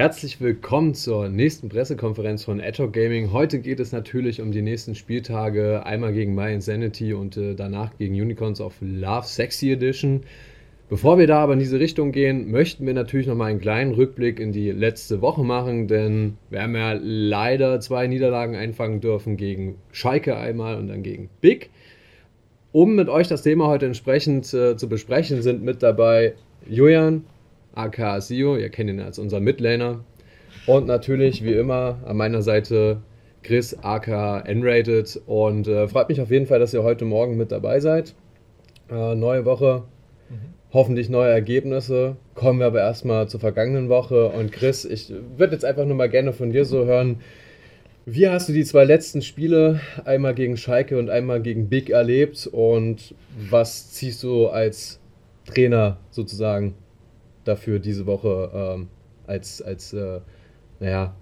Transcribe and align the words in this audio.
Herzlich 0.00 0.40
willkommen 0.40 0.94
zur 0.94 1.28
nächsten 1.28 1.68
Pressekonferenz 1.68 2.42
von 2.42 2.58
Adhoc 2.58 2.94
Gaming. 2.94 3.34
Heute 3.34 3.58
geht 3.58 3.80
es 3.80 3.92
natürlich 3.92 4.40
um 4.40 4.50
die 4.50 4.62
nächsten 4.62 4.94
Spieltage, 4.94 5.84
einmal 5.84 6.14
gegen 6.14 6.34
My 6.34 6.54
Insanity 6.54 7.12
und 7.12 7.36
äh, 7.36 7.54
danach 7.54 7.94
gegen 7.98 8.14
Unicorns 8.14 8.62
of 8.62 8.72
Love 8.80 9.26
Sexy 9.26 9.72
Edition. 9.72 10.22
Bevor 10.88 11.18
wir 11.18 11.26
da 11.26 11.40
aber 11.40 11.52
in 11.52 11.58
diese 11.58 11.78
Richtung 11.78 12.12
gehen, 12.12 12.50
möchten 12.50 12.86
wir 12.86 12.94
natürlich 12.94 13.26
noch 13.26 13.34
mal 13.34 13.50
einen 13.50 13.60
kleinen 13.60 13.92
Rückblick 13.92 14.40
in 14.40 14.52
die 14.52 14.70
letzte 14.70 15.20
Woche 15.20 15.44
machen, 15.44 15.86
denn 15.86 16.38
wir 16.48 16.62
haben 16.62 16.74
ja 16.74 16.94
leider 16.98 17.78
zwei 17.80 18.06
Niederlagen 18.06 18.56
einfangen 18.56 19.02
dürfen 19.02 19.36
gegen 19.36 19.74
Schalke 19.92 20.34
einmal 20.34 20.76
und 20.76 20.88
dann 20.88 21.02
gegen 21.02 21.28
Big. 21.42 21.68
Um 22.72 22.94
mit 22.96 23.10
euch 23.10 23.28
das 23.28 23.42
Thema 23.42 23.66
heute 23.66 23.84
entsprechend 23.84 24.54
äh, 24.54 24.78
zu 24.78 24.88
besprechen, 24.88 25.42
sind 25.42 25.62
mit 25.62 25.82
dabei 25.82 26.32
Julian, 26.66 27.26
aka 27.74 28.20
Sio, 28.20 28.56
ihr 28.56 28.68
kennt 28.68 28.90
ihn 28.90 29.00
als 29.00 29.18
unser 29.18 29.40
Midlaner. 29.40 30.04
Und 30.66 30.86
natürlich, 30.86 31.44
wie 31.44 31.54
immer, 31.54 31.98
an 32.04 32.16
meiner 32.16 32.42
Seite 32.42 33.00
Chris, 33.42 33.76
aka 33.82 34.40
N-Rated. 34.40 35.20
Und 35.26 35.68
äh, 35.68 35.88
freut 35.88 36.08
mich 36.08 36.20
auf 36.20 36.30
jeden 36.30 36.46
Fall, 36.46 36.58
dass 36.58 36.74
ihr 36.74 36.82
heute 36.82 37.04
Morgen 37.04 37.36
mit 37.36 37.52
dabei 37.52 37.80
seid. 37.80 38.14
Äh, 38.90 39.14
neue 39.14 39.44
Woche, 39.44 39.84
mhm. 40.28 40.54
hoffentlich 40.72 41.08
neue 41.08 41.30
Ergebnisse. 41.30 42.16
Kommen 42.34 42.58
wir 42.58 42.66
aber 42.66 42.80
erstmal 42.80 43.28
zur 43.28 43.40
vergangenen 43.40 43.88
Woche. 43.88 44.28
Und 44.28 44.52
Chris, 44.52 44.84
ich 44.84 45.12
würde 45.36 45.54
jetzt 45.54 45.64
einfach 45.64 45.86
nur 45.86 45.96
mal 45.96 46.08
gerne 46.08 46.32
von 46.32 46.50
dir 46.50 46.64
so 46.64 46.84
hören. 46.84 47.20
Wie 48.06 48.28
hast 48.28 48.48
du 48.48 48.52
die 48.52 48.64
zwei 48.64 48.84
letzten 48.84 49.22
Spiele, 49.22 49.80
einmal 50.04 50.34
gegen 50.34 50.56
Schalke 50.56 50.98
und 50.98 51.10
einmal 51.10 51.40
gegen 51.40 51.68
Big, 51.68 51.90
erlebt? 51.90 52.48
Und 52.50 53.14
was 53.48 53.92
ziehst 53.92 54.22
du 54.22 54.48
als 54.48 55.00
Trainer 55.46 55.98
sozusagen 56.10 56.74
dafür 57.44 57.78
diese 57.78 58.06
Woche 58.06 58.50
ähm, 58.54 58.88
als, 59.26 59.62
als, 59.62 59.92
äh, 59.92 60.20
naja, 60.80 61.14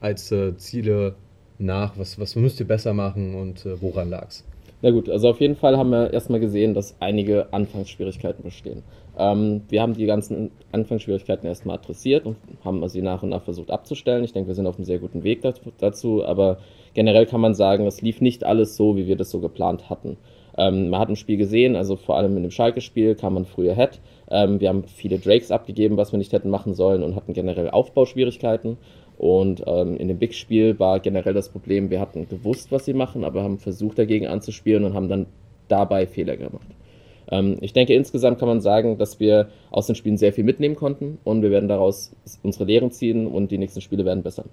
als 0.00 0.32
äh, 0.32 0.56
Ziele 0.56 1.14
nach? 1.58 1.98
Was, 1.98 2.18
was 2.18 2.36
müsst 2.36 2.60
ihr 2.60 2.66
besser 2.66 2.94
machen 2.94 3.34
und 3.34 3.64
äh, 3.66 3.80
woran 3.80 4.10
lag 4.10 4.28
es? 4.28 4.44
Na 4.82 4.90
gut, 4.90 5.08
also 5.08 5.30
auf 5.30 5.40
jeden 5.40 5.56
Fall 5.56 5.78
haben 5.78 5.88
wir 5.88 6.12
erstmal 6.12 6.40
gesehen, 6.40 6.74
dass 6.74 6.94
einige 7.00 7.50
Anfangsschwierigkeiten 7.54 8.44
bestehen. 8.44 8.82
Ähm, 9.16 9.62
wir 9.70 9.80
haben 9.80 9.94
die 9.94 10.04
ganzen 10.04 10.50
Anfangsschwierigkeiten 10.72 11.46
erstmal 11.46 11.78
adressiert 11.78 12.26
und 12.26 12.36
haben 12.62 12.86
sie 12.90 13.00
nach 13.00 13.22
und 13.22 13.30
nach 13.30 13.42
versucht 13.42 13.70
abzustellen. 13.70 14.24
Ich 14.24 14.34
denke, 14.34 14.48
wir 14.48 14.54
sind 14.54 14.66
auf 14.66 14.76
einem 14.76 14.84
sehr 14.84 14.98
guten 14.98 15.24
Weg 15.24 15.40
dazu, 15.78 16.22
aber 16.22 16.58
generell 16.92 17.24
kann 17.24 17.40
man 17.40 17.54
sagen, 17.54 17.86
es 17.86 18.02
lief 18.02 18.20
nicht 18.20 18.44
alles 18.44 18.76
so, 18.76 18.94
wie 18.96 19.06
wir 19.06 19.16
das 19.16 19.30
so 19.30 19.40
geplant 19.40 19.88
hatten. 19.88 20.18
Ähm, 20.56 20.88
man 20.88 21.00
hat 21.00 21.08
ein 21.08 21.16
Spiel 21.16 21.36
gesehen, 21.36 21.76
also 21.76 21.96
vor 21.96 22.16
allem 22.16 22.36
in 22.36 22.42
dem 22.42 22.50
Schalke-Spiel 22.50 23.14
kam 23.14 23.34
man 23.34 23.44
früher 23.44 23.74
Head. 23.74 24.00
Ähm, 24.30 24.60
wir 24.60 24.68
haben 24.68 24.84
viele 24.84 25.18
Drakes 25.18 25.50
abgegeben, 25.50 25.96
was 25.96 26.12
wir 26.12 26.18
nicht 26.18 26.32
hätten 26.32 26.50
machen 26.50 26.74
sollen 26.74 27.02
und 27.02 27.16
hatten 27.16 27.32
generell 27.32 27.70
Aufbauschwierigkeiten. 27.70 28.76
Und 29.18 29.62
ähm, 29.66 29.96
in 29.96 30.08
dem 30.08 30.18
Big-Spiel 30.18 30.78
war 30.78 31.00
generell 31.00 31.34
das 31.34 31.48
Problem, 31.48 31.90
wir 31.90 32.00
hatten 32.00 32.28
gewusst, 32.28 32.72
was 32.72 32.84
sie 32.84 32.94
machen, 32.94 33.24
aber 33.24 33.42
haben 33.42 33.58
versucht 33.58 33.98
dagegen 33.98 34.26
anzuspielen 34.26 34.84
und 34.84 34.94
haben 34.94 35.08
dann 35.08 35.26
dabei 35.68 36.06
Fehler 36.06 36.36
gemacht. 36.36 36.66
Ähm, 37.30 37.58
ich 37.60 37.72
denke, 37.72 37.94
insgesamt 37.94 38.38
kann 38.38 38.48
man 38.48 38.60
sagen, 38.60 38.98
dass 38.98 39.20
wir 39.20 39.48
aus 39.70 39.86
den 39.86 39.96
Spielen 39.96 40.16
sehr 40.16 40.32
viel 40.32 40.44
mitnehmen 40.44 40.76
konnten 40.76 41.18
und 41.24 41.42
wir 41.42 41.50
werden 41.50 41.68
daraus 41.68 42.14
unsere 42.42 42.64
Lehren 42.64 42.90
ziehen 42.90 43.26
und 43.26 43.50
die 43.50 43.58
nächsten 43.58 43.80
Spiele 43.80 44.04
werden 44.04 44.22
besser. 44.22 44.44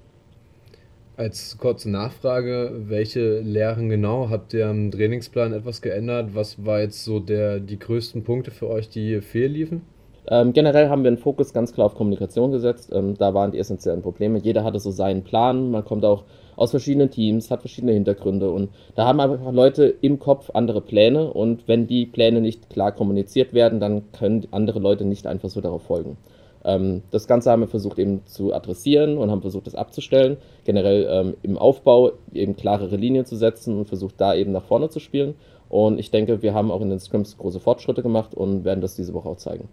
Als 1.22 1.56
kurze 1.60 1.88
Nachfrage, 1.88 2.72
welche 2.88 3.42
Lehren 3.42 3.90
genau 3.90 4.32
habt 4.32 4.56
ihr 4.56 4.68
am 4.68 4.90
Trainingsplan 4.90 5.54
etwas 5.54 5.84
geändert? 5.84 6.34
Was 6.34 6.66
war 6.66 6.80
jetzt 6.80 7.04
so 7.04 7.20
der, 7.20 7.60
die 7.60 7.78
größten 7.78 8.24
Punkte 8.24 8.50
für 8.50 8.68
euch, 8.68 8.90
die 8.90 9.22
fehlliefen? 9.22 9.84
Ähm, 10.28 10.52
generell 10.52 10.90
haben 10.90 11.04
wir 11.04 11.10
einen 11.10 11.20
Fokus 11.20 11.54
ganz 11.54 11.74
klar 11.74 11.86
auf 11.86 11.94
Kommunikation 11.94 12.52
gesetzt. 12.52 12.90
Ähm, 12.92 13.20
da 13.20 13.36
waren 13.36 13.52
die 13.52 13.60
essentiellen 13.60 14.02
Probleme. 14.02 14.40
Jeder 14.40 14.64
hatte 14.64 14.80
so 14.80 14.90
seinen 14.90 15.24
Plan. 15.24 15.70
Man 15.70 15.86
kommt 15.86 16.06
auch 16.06 16.24
aus 16.56 16.72
verschiedenen 16.72 17.12
Teams, 17.12 17.52
hat 17.52 17.62
verschiedene 17.62 17.94
Hintergründe 17.94 18.50
und 18.50 18.72
da 18.96 19.06
haben 19.06 19.20
einfach 19.20 19.52
Leute 19.52 19.94
im 20.02 20.18
Kopf 20.18 20.50
andere 20.56 20.82
Pläne 20.82 21.32
und 21.32 21.68
wenn 21.68 21.86
die 21.86 22.08
Pläne 22.08 22.42
nicht 22.42 22.72
klar 22.72 22.94
kommuniziert 22.94 23.54
werden, 23.54 23.80
dann 23.80 24.12
können 24.12 24.48
andere 24.50 24.80
Leute 24.80 25.06
nicht 25.06 25.28
einfach 25.28 25.50
so 25.50 25.62
darauf 25.62 25.84
folgen. 25.84 26.18
Ähm, 26.64 27.02
das 27.12 27.28
Ganze 27.28 27.52
haben 27.52 27.62
wir 27.62 27.68
versucht 27.68 28.00
eben 28.00 28.26
zu 28.26 28.54
adressieren 28.54 29.18
und 29.18 29.32
haben 29.32 29.42
versucht, 29.42 29.68
das 29.68 29.76
abzustellen. 29.76 30.38
Generell 30.66 31.08
ähm, 31.10 31.38
im 31.44 31.58
Aufbau 31.58 32.14
eben 32.34 32.56
klarere 32.56 32.96
Linien 32.96 33.26
zu 33.26 33.36
setzen 33.36 33.78
und 33.78 33.86
versucht, 33.86 34.16
da 34.18 34.36
eben 34.36 34.52
nach 34.52 34.64
vorne 34.64 34.90
zu 34.90 35.00
spielen. 35.00 35.36
Und 35.70 36.00
ich 36.00 36.12
denke, 36.12 36.42
wir 36.42 36.54
haben 36.54 36.70
auch 36.70 36.82
in 36.82 36.90
den 36.90 37.00
Scrims 37.00 37.38
große 37.38 37.60
Fortschritte 37.60 38.04
gemacht 38.04 38.34
und 38.34 38.66
werden 38.66 38.82
das 38.82 38.96
diese 38.96 39.14
Woche 39.14 39.30
auch 39.30 39.38
zeigen. 39.38 39.70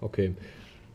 Okay. 0.00 0.34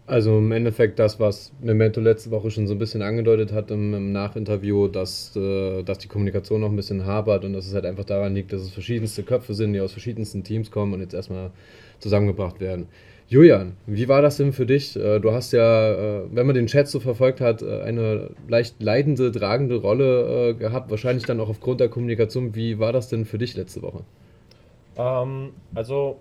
Also 0.10 0.40
im 0.40 0.52
Endeffekt 0.52 0.98
das, 0.98 1.20
was 1.20 1.52
Memento 1.62 2.02
letzte 2.02 2.32
Woche 2.32 2.50
schon 2.50 2.66
so 2.66 2.74
ein 2.74 2.80
bisschen 2.80 3.04
angedeutet 3.04 3.52
hat 3.52 3.70
im, 3.70 3.94
im 3.94 4.12
Nachinterview, 4.12 4.88
dass, 4.88 5.36
äh, 5.36 5.84
dass 5.84 6.00
die 6.00 6.08
Kommunikation 6.08 6.62
noch 6.62 6.70
ein 6.70 6.76
bisschen 6.76 7.06
hapert 7.06 7.46
und 7.46 7.54
dass 7.54 7.68
es 7.68 7.76
halt 7.76 7.86
einfach 7.86 8.06
daran 8.06 8.34
liegt, 8.34 8.52
dass 8.52 8.62
es 8.62 8.72
verschiedenste 8.72 9.22
Köpfe 9.22 9.54
sind, 9.54 9.74
die 9.74 9.82
aus 9.82 9.92
verschiedensten 9.92 10.44
Teams 10.44 10.72
kommen 10.72 10.94
und 10.94 11.02
jetzt 11.02 11.14
erstmal 11.14 11.52
zusammengebracht 12.00 12.60
werden. 12.60 12.88
Julian, 13.30 13.78
wie 13.86 14.08
war 14.08 14.24
das 14.24 14.38
denn 14.38 14.54
für 14.54 14.66
dich? 14.66 14.96
Äh, 14.96 15.20
du 15.20 15.32
hast 15.32 15.54
ja, 15.54 15.92
äh, 15.92 16.24
wenn 16.32 16.48
man 16.48 16.56
den 16.56 16.66
Chat 16.66 16.88
so 16.88 17.00
verfolgt 17.00 17.42
hat, 17.42 17.62
äh, 17.62 17.82
eine 17.82 18.32
leicht 18.48 18.82
leidende, 18.82 19.32
tragende 19.32 19.76
Rolle 19.76 20.56
gehabt, 20.56 20.90
wahrscheinlich 20.90 21.26
dann 21.26 21.40
auch 21.40 21.48
aufgrund 21.48 21.80
der 21.80 21.90
Kommunikation. 21.90 22.56
Wie 22.56 22.80
war 22.80 22.92
das 22.92 23.08
denn 23.08 23.26
für 23.26 23.38
dich 23.38 23.56
letzte 23.56 23.84
Woche? 23.84 24.04
Ähm, 24.98 25.52
also, 25.76 26.20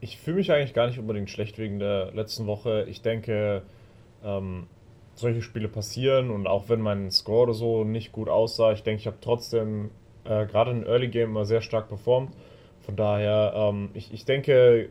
ich 0.00 0.16
fühle 0.16 0.36
mich 0.36 0.50
eigentlich 0.50 0.72
gar 0.72 0.86
nicht 0.86 0.98
unbedingt 0.98 1.28
schlecht 1.28 1.58
wegen 1.58 1.78
der 1.78 2.12
letzten 2.12 2.46
Woche. 2.46 2.86
Ich 2.88 3.02
denke, 3.02 3.60
ähm, 4.24 4.68
solche 5.16 5.42
Spiele 5.42 5.68
passieren 5.68 6.30
und 6.30 6.46
auch 6.46 6.70
wenn 6.70 6.80
mein 6.80 7.10
Score 7.10 7.42
oder 7.42 7.52
so 7.52 7.84
nicht 7.84 8.10
gut 8.10 8.30
aussah, 8.30 8.72
ich 8.72 8.82
denke, 8.82 9.00
ich 9.00 9.06
habe 9.06 9.18
trotzdem 9.20 9.90
äh, 10.24 10.46
gerade 10.46 10.70
in 10.70 10.86
Early 10.86 11.08
Game 11.08 11.28
immer 11.28 11.44
sehr 11.44 11.60
stark 11.60 11.88
performt. 11.90 12.32
Von 12.80 12.96
daher, 12.96 13.52
ähm, 13.54 13.90
ich, 13.92 14.14
ich 14.14 14.24
denke, 14.24 14.88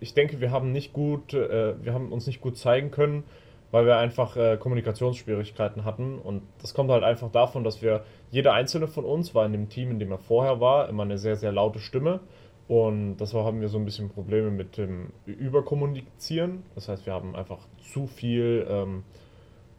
ich 0.00 0.14
denke, 0.14 0.40
wir 0.40 0.50
haben 0.50 0.72
nicht 0.72 0.92
gut, 0.92 1.34
äh, 1.34 1.74
wir 1.82 1.94
haben 1.94 2.10
uns 2.12 2.26
nicht 2.26 2.40
gut 2.40 2.56
zeigen 2.56 2.90
können, 2.90 3.24
weil 3.70 3.86
wir 3.86 3.98
einfach 3.98 4.36
äh, 4.36 4.56
Kommunikationsschwierigkeiten 4.56 5.84
hatten. 5.84 6.18
Und 6.18 6.42
das 6.60 6.74
kommt 6.74 6.90
halt 6.90 7.04
einfach 7.04 7.30
davon, 7.30 7.62
dass 7.62 7.82
wir, 7.82 8.04
jeder 8.30 8.52
einzelne 8.54 8.88
von 8.88 9.04
uns 9.04 9.34
war 9.34 9.46
in 9.46 9.52
dem 9.52 9.68
Team, 9.68 9.90
in 9.90 9.98
dem 9.98 10.10
er 10.10 10.18
vorher 10.18 10.60
war, 10.60 10.88
immer 10.88 11.04
eine 11.04 11.18
sehr, 11.18 11.36
sehr 11.36 11.52
laute 11.52 11.78
Stimme. 11.78 12.20
Und 12.66 13.18
war, 13.18 13.44
haben 13.44 13.60
wir 13.60 13.68
so 13.68 13.78
ein 13.78 13.84
bisschen 13.84 14.10
Probleme 14.10 14.50
mit 14.50 14.76
dem 14.76 15.08
Überkommunizieren. 15.26 16.62
Das 16.74 16.88
heißt, 16.88 17.04
wir 17.04 17.12
haben 17.12 17.34
einfach 17.34 17.58
zu 17.92 18.06
viel, 18.06 18.64
ähm, 18.68 19.02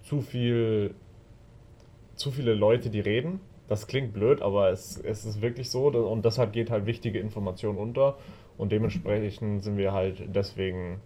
zu 0.01 0.21
viel, 0.21 0.93
zu 2.15 2.31
viele 2.31 2.53
Leute, 2.53 2.89
die 2.89 2.99
reden. 2.99 3.39
Das 3.69 3.87
klingt 3.87 4.11
blöd, 4.11 4.41
aber 4.41 4.71
es, 4.71 4.97
es 4.97 5.23
ist 5.23 5.41
wirklich 5.41 5.69
so. 5.69 5.87
Und 5.87 6.25
deshalb 6.25 6.51
geht 6.51 6.69
halt 6.69 6.85
wichtige 6.85 7.19
Information 7.19 7.77
unter. 7.77 8.17
Und 8.61 8.71
dementsprechend 8.71 9.63
sind 9.63 9.77
wir 9.77 9.91
halt 9.91 10.21
deswegen 10.35 11.01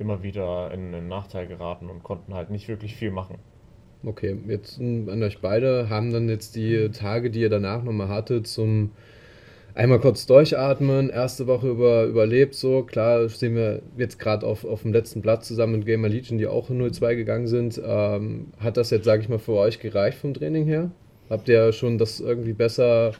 immer 0.00 0.24
wieder 0.24 0.72
in 0.72 0.92
einen 0.92 1.06
Nachteil 1.06 1.46
geraten 1.46 1.88
und 1.88 2.02
konnten 2.02 2.34
halt 2.34 2.50
nicht 2.50 2.66
wirklich 2.66 2.96
viel 2.96 3.12
machen. 3.12 3.36
Okay, 4.04 4.36
jetzt 4.48 4.80
an 4.80 5.22
euch 5.22 5.40
beide 5.40 5.88
haben 5.88 6.12
dann 6.12 6.28
jetzt 6.28 6.56
die 6.56 6.88
Tage, 6.88 7.30
die 7.30 7.42
ihr 7.42 7.50
danach 7.50 7.84
nochmal 7.84 8.08
hattet, 8.08 8.48
zum 8.48 8.90
einmal 9.76 10.00
kurz 10.00 10.26
durchatmen, 10.26 11.08
erste 11.08 11.46
Woche 11.46 11.68
über, 11.68 12.02
überlebt, 12.02 12.56
so 12.56 12.82
klar 12.82 13.28
stehen 13.28 13.54
wir 13.54 13.80
jetzt 13.96 14.18
gerade 14.18 14.44
auf, 14.44 14.64
auf 14.64 14.82
dem 14.82 14.92
letzten 14.92 15.22
Platz 15.22 15.46
zusammen 15.46 15.74
mit 15.74 15.86
Gamer 15.86 16.08
Legion, 16.08 16.36
die 16.36 16.48
auch 16.48 16.68
0-2 16.68 17.14
gegangen 17.14 17.46
sind. 17.46 17.80
Ähm, 17.80 18.48
hat 18.58 18.76
das 18.76 18.90
jetzt, 18.90 19.04
sage 19.04 19.22
ich 19.22 19.28
mal, 19.28 19.38
für 19.38 19.52
euch 19.52 19.78
gereicht 19.78 20.18
vom 20.18 20.34
Training 20.34 20.64
her? 20.64 20.90
Habt 21.30 21.48
ihr 21.48 21.72
schon 21.72 21.96
das 21.96 22.18
irgendwie 22.18 22.54
besser 22.54 23.12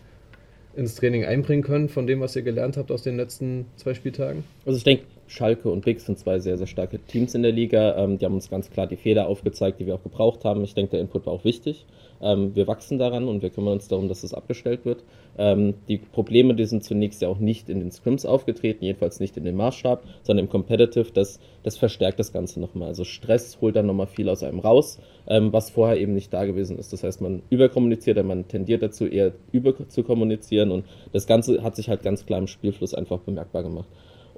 ins 0.79 0.95
Training 0.95 1.25
einbringen 1.25 1.63
können 1.63 1.89
von 1.89 2.07
dem, 2.07 2.21
was 2.21 2.37
ihr 2.37 2.43
gelernt 2.43 2.77
habt 2.77 2.91
aus 2.91 3.03
den 3.03 3.17
letzten 3.17 3.67
zwei 3.77 3.95
Spieltagen? 3.95 4.45
Also 4.65 4.79
ich 4.79 4.85
denke, 4.85 5.05
Schalke 5.29 5.71
und 5.71 5.85
Bix 5.85 6.07
sind 6.07 6.19
zwei 6.19 6.39
sehr, 6.39 6.57
sehr 6.57 6.67
starke 6.67 6.99
Teams 6.99 7.35
in 7.35 7.43
der 7.43 7.53
Liga. 7.53 7.97
Ähm, 7.97 8.19
die 8.19 8.25
haben 8.25 8.35
uns 8.35 8.51
ganz 8.51 8.71
klar 8.71 8.87
die 8.87 8.97
Fehler 8.97 9.29
aufgezeigt, 9.29 9.79
die 9.79 9.87
wir 9.87 9.95
auch 9.95 10.03
gebraucht 10.03 10.45
haben. 10.45 10.65
Ich 10.65 10.75
denke, 10.75 10.93
der 10.93 11.01
Input 11.01 11.27
war 11.27 11.33
auch 11.33 11.45
wichtig. 11.45 11.87
Ähm, 12.21 12.55
wir 12.57 12.67
wachsen 12.67 12.99
daran 12.99 13.29
und 13.29 13.43
wir 13.43 13.51
kümmern 13.51 13.75
uns 13.75 13.89
darum, 13.89 14.09
dass 14.09 14.25
es 14.25 14.35
abgestellt 14.35 14.85
wird. 14.85 15.05
Ähm, 15.37 15.75
die 15.87 15.99
Probleme, 15.99 16.55
die 16.55 16.65
sind 16.65 16.83
zunächst 16.83 17.23
ja 17.23 17.29
auch 17.29 17.39
nicht 17.39 17.69
in 17.69 17.81
den 17.81 17.93
Scrims 17.93 18.27
aufgetreten, 18.27 18.85
jedenfalls 18.85 19.21
nicht 19.21 19.37
in 19.37 19.45
dem 19.45 19.57
Maßstab, 19.57 20.03
sondern 20.23 20.47
im 20.47 20.51
Competitive. 20.51 21.13
Das, 21.13 21.39
das 21.63 21.77
verstärkt 21.77 22.19
das 22.19 22.33
Ganze 22.33 22.61
nochmal. 22.61 22.89
Also 22.89 23.05
Stress 23.05 23.59
holt 23.61 23.77
dann 23.77 23.87
nochmal 23.87 24.09
viel 24.09 24.29
aus 24.29 24.43
einem 24.43 24.59
raus, 24.59 24.99
ähm, 25.29 25.53
was 25.53 25.71
vorher 25.71 25.99
eben 26.01 26.15
nicht 26.15 26.33
da 26.33 26.45
gewesen 26.45 26.79
ist. 26.79 26.93
Das 26.93 27.05
heißt, 27.05 27.21
man 27.21 27.43
überkommuniziert, 27.51 28.23
man 28.25 28.49
tendiert 28.49 28.83
dazu, 28.83 29.07
eher 29.07 29.33
über 29.53 29.75
zu 29.89 30.03
kommunizieren 30.03 30.71
und 30.71 30.85
das 31.13 31.27
Ganze 31.27 31.63
hat 31.63 31.77
sich 31.77 31.89
halt 31.89 32.03
ganz 32.03 32.27
klar 32.27 32.39
im 32.39 32.47
Spielfluss 32.47 32.95
einfach 32.95 33.19
bemerkbar 33.19 33.63
gemacht. 33.63 33.89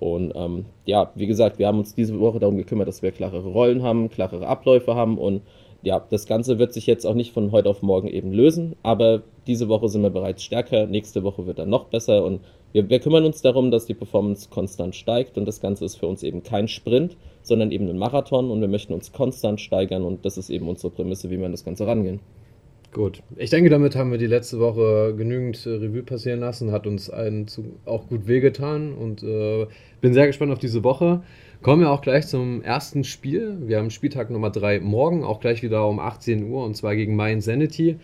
Und 0.01 0.33
ähm, 0.35 0.65
ja, 0.87 1.13
wie 1.15 1.27
gesagt, 1.27 1.59
wir 1.59 1.67
haben 1.67 1.79
uns 1.79 1.95
diese 1.95 2.19
Woche 2.19 2.39
darum 2.41 2.57
gekümmert, 2.57 2.89
dass 2.89 3.03
wir 3.03 3.13
klarere 3.13 3.49
Rollen 3.49 3.83
haben, 3.83 4.09
klarere 4.09 4.47
Abläufe 4.47 4.95
haben. 4.95 5.19
Und 5.19 5.43
ja, 5.83 6.05
das 6.11 6.27
Ganze 6.27 6.59
wird 6.59 6.73
sich 6.73 6.87
jetzt 6.87 7.07
auch 7.07 7.15
nicht 7.15 7.33
von 7.33 7.53
heute 7.53 7.69
auf 7.69 7.83
morgen 7.83 8.09
eben 8.09 8.33
lösen, 8.33 8.77
aber 8.83 9.23
diese 9.47 9.69
Woche 9.69 9.89
sind 9.89 10.03
wir 10.03 10.11
bereits 10.11 10.43
stärker, 10.43 10.87
nächste 10.87 11.23
Woche 11.23 11.47
wird 11.47 11.59
dann 11.59 11.69
noch 11.69 11.85
besser. 11.85 12.25
Und 12.25 12.41
wir, 12.73 12.89
wir, 12.89 13.01
kümmern 13.01 13.25
uns 13.25 13.43
darum, 13.43 13.71
dass 13.71 13.87
die 13.87 13.95
Performance 13.95 14.49
konstant 14.49 14.95
steigt. 14.95 15.37
Und 15.37 15.47
das 15.47 15.61
Ganze 15.61 15.85
ist 15.85 15.97
für 15.97 16.07
uns 16.07 16.23
eben 16.23 16.43
kein 16.43 16.69
Sprint, 16.69 17.17
sondern 17.43 17.71
eben 17.71 17.89
ein 17.89 17.99
Marathon. 17.99 18.51
Und 18.51 18.61
wir 18.61 18.69
möchten 18.69 18.95
uns 18.95 19.13
konstant 19.13 19.61
steigern. 19.61 20.05
Und 20.05 20.25
das 20.25 20.39
ist 20.39 20.51
eben 20.51 20.69
unsere 20.69 20.91
Prämisse, 20.91 21.31
wie 21.31 21.39
wir 21.39 21.47
an 21.47 21.53
das 21.53 21.65
Ganze 21.65 21.87
rangehen. 21.87 22.21
Gut, 22.93 23.23
ich 23.37 23.51
denke, 23.51 23.71
damit 23.71 23.95
haben 23.95 24.11
wir 24.11 24.19
die 24.19 24.27
letzte 24.27 24.59
Woche 24.59 25.15
genügend 25.17 25.65
äh, 25.65 25.71
Revue 25.71 26.03
passieren 26.03 26.41
lassen, 26.41 26.73
hat 26.73 26.89
uns 26.89 27.09
allen 27.09 27.47
zu, 27.47 27.77
auch 27.85 28.09
gut 28.09 28.27
wehgetan 28.27 28.95
und 28.95 29.23
äh, 29.23 29.67
bin 30.01 30.13
sehr 30.13 30.27
gespannt 30.27 30.51
auf 30.51 30.59
diese 30.59 30.83
Woche. 30.83 31.23
Kommen 31.63 31.83
wir 31.83 31.91
auch 31.93 32.01
gleich 32.01 32.27
zum 32.27 32.63
ersten 32.63 33.05
Spiel. 33.05 33.59
Wir 33.67 33.79
haben 33.79 33.91
Spieltag 33.91 34.31
Nummer 34.31 34.51
3 34.51 34.81
morgen, 34.81 35.23
auch 35.23 35.39
gleich 35.39 35.63
wieder 35.63 35.87
um 35.87 36.01
18 36.01 36.51
Uhr 36.51 36.65
und 36.65 36.77
zwar 36.77 36.97
gegen 36.97 37.15
Main 37.15 37.41
Sanity. 37.41 37.97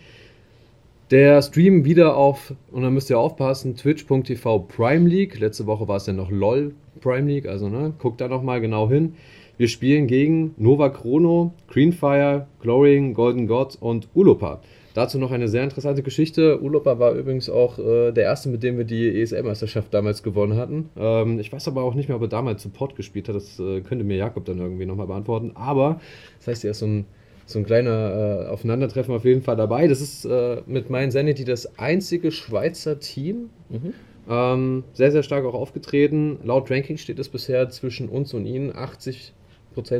Der 1.11 1.41
Stream 1.41 1.83
wieder 1.83 2.15
auf, 2.15 2.53
und 2.71 2.83
da 2.83 2.89
müsst 2.89 3.09
ihr 3.09 3.19
aufpassen, 3.19 3.75
twitch.tv 3.75 4.59
Prime 4.59 5.09
League. 5.09 5.37
Letzte 5.37 5.65
Woche 5.65 5.87
war 5.89 5.97
es 5.97 6.05
ja 6.05 6.13
noch 6.13 6.31
LOL 6.31 6.73
Prime 7.01 7.29
League, 7.29 7.45
also 7.45 7.67
ne, 7.67 7.93
guckt 7.99 8.21
da 8.21 8.29
nochmal 8.29 8.61
genau 8.61 8.89
hin. 8.89 9.15
Wir 9.57 9.67
spielen 9.67 10.07
gegen 10.07 10.53
Nova 10.57 10.89
Chrono, 10.89 11.51
Greenfire, 11.67 12.47
Glowing, 12.61 13.13
Golden 13.13 13.47
God 13.47 13.77
und 13.81 14.07
Ulopa. 14.13 14.61
Dazu 14.97 15.19
noch 15.19 15.29
eine 15.29 15.47
sehr 15.47 15.63
interessante 15.63 16.01
Geschichte. 16.01 16.59
Ulopa 16.59 16.97
war 16.97 17.11
übrigens 17.11 17.51
auch 17.51 17.77
äh, 17.77 18.11
der 18.11 18.23
erste, 18.23 18.49
mit 18.49 18.63
dem 18.63 18.79
wir 18.79 18.83
die 18.83 19.21
ESL-Meisterschaft 19.21 19.93
damals 19.93 20.23
gewonnen 20.23 20.57
hatten. 20.57 20.89
Ähm, 20.97 21.39
ich 21.39 21.53
weiß 21.53 21.67
aber 21.67 21.83
auch 21.83 21.93
nicht 21.93 22.09
mehr, 22.09 22.15
ob 22.15 22.23
er 22.23 22.29
damals 22.29 22.63
Support 22.63 22.95
gespielt 22.95 23.29
hat. 23.29 23.35
Das 23.35 23.59
äh, 23.59 23.81
könnte 23.81 24.03
mir 24.03 24.17
Jakob 24.17 24.45
dann 24.45 24.57
irgendwie 24.57 24.87
nochmal 24.87 25.05
beantworten. 25.05 25.51
Aber 25.53 26.01
das 26.39 26.47
heißt, 26.47 26.65
er 26.65 26.71
ist 26.71 26.79
so 26.79 26.87
ein, 26.87 27.05
so 27.45 27.59
ein 27.59 27.65
kleiner 27.67 28.45
äh, 28.45 28.47
Aufeinandertreffen 28.47 29.13
auf 29.13 29.23
jeden 29.23 29.43
Fall 29.43 29.55
dabei. 29.55 29.87
Das 29.87 30.01
ist 30.01 30.25
äh, 30.25 30.63
mit 30.65 30.89
Mein 30.89 31.11
Sanity 31.11 31.45
das 31.45 31.77
einzige 31.77 32.31
Schweizer 32.31 32.99
Team. 32.99 33.51
Mhm. 33.69 33.93
Ähm, 34.27 34.83
sehr, 34.93 35.11
sehr 35.11 35.21
stark 35.21 35.45
auch 35.45 35.53
aufgetreten. 35.53 36.39
Laut 36.43 36.71
Ranking 36.71 36.97
steht 36.97 37.19
es 37.19 37.29
bisher 37.29 37.69
zwischen 37.69 38.09
uns 38.09 38.33
und 38.33 38.47
ihnen 38.47 38.73
80% 38.73 39.31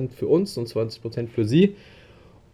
für 0.09 0.25
uns 0.25 0.57
und 0.57 0.67
20% 0.67 1.27
für 1.27 1.45
sie. 1.45 1.75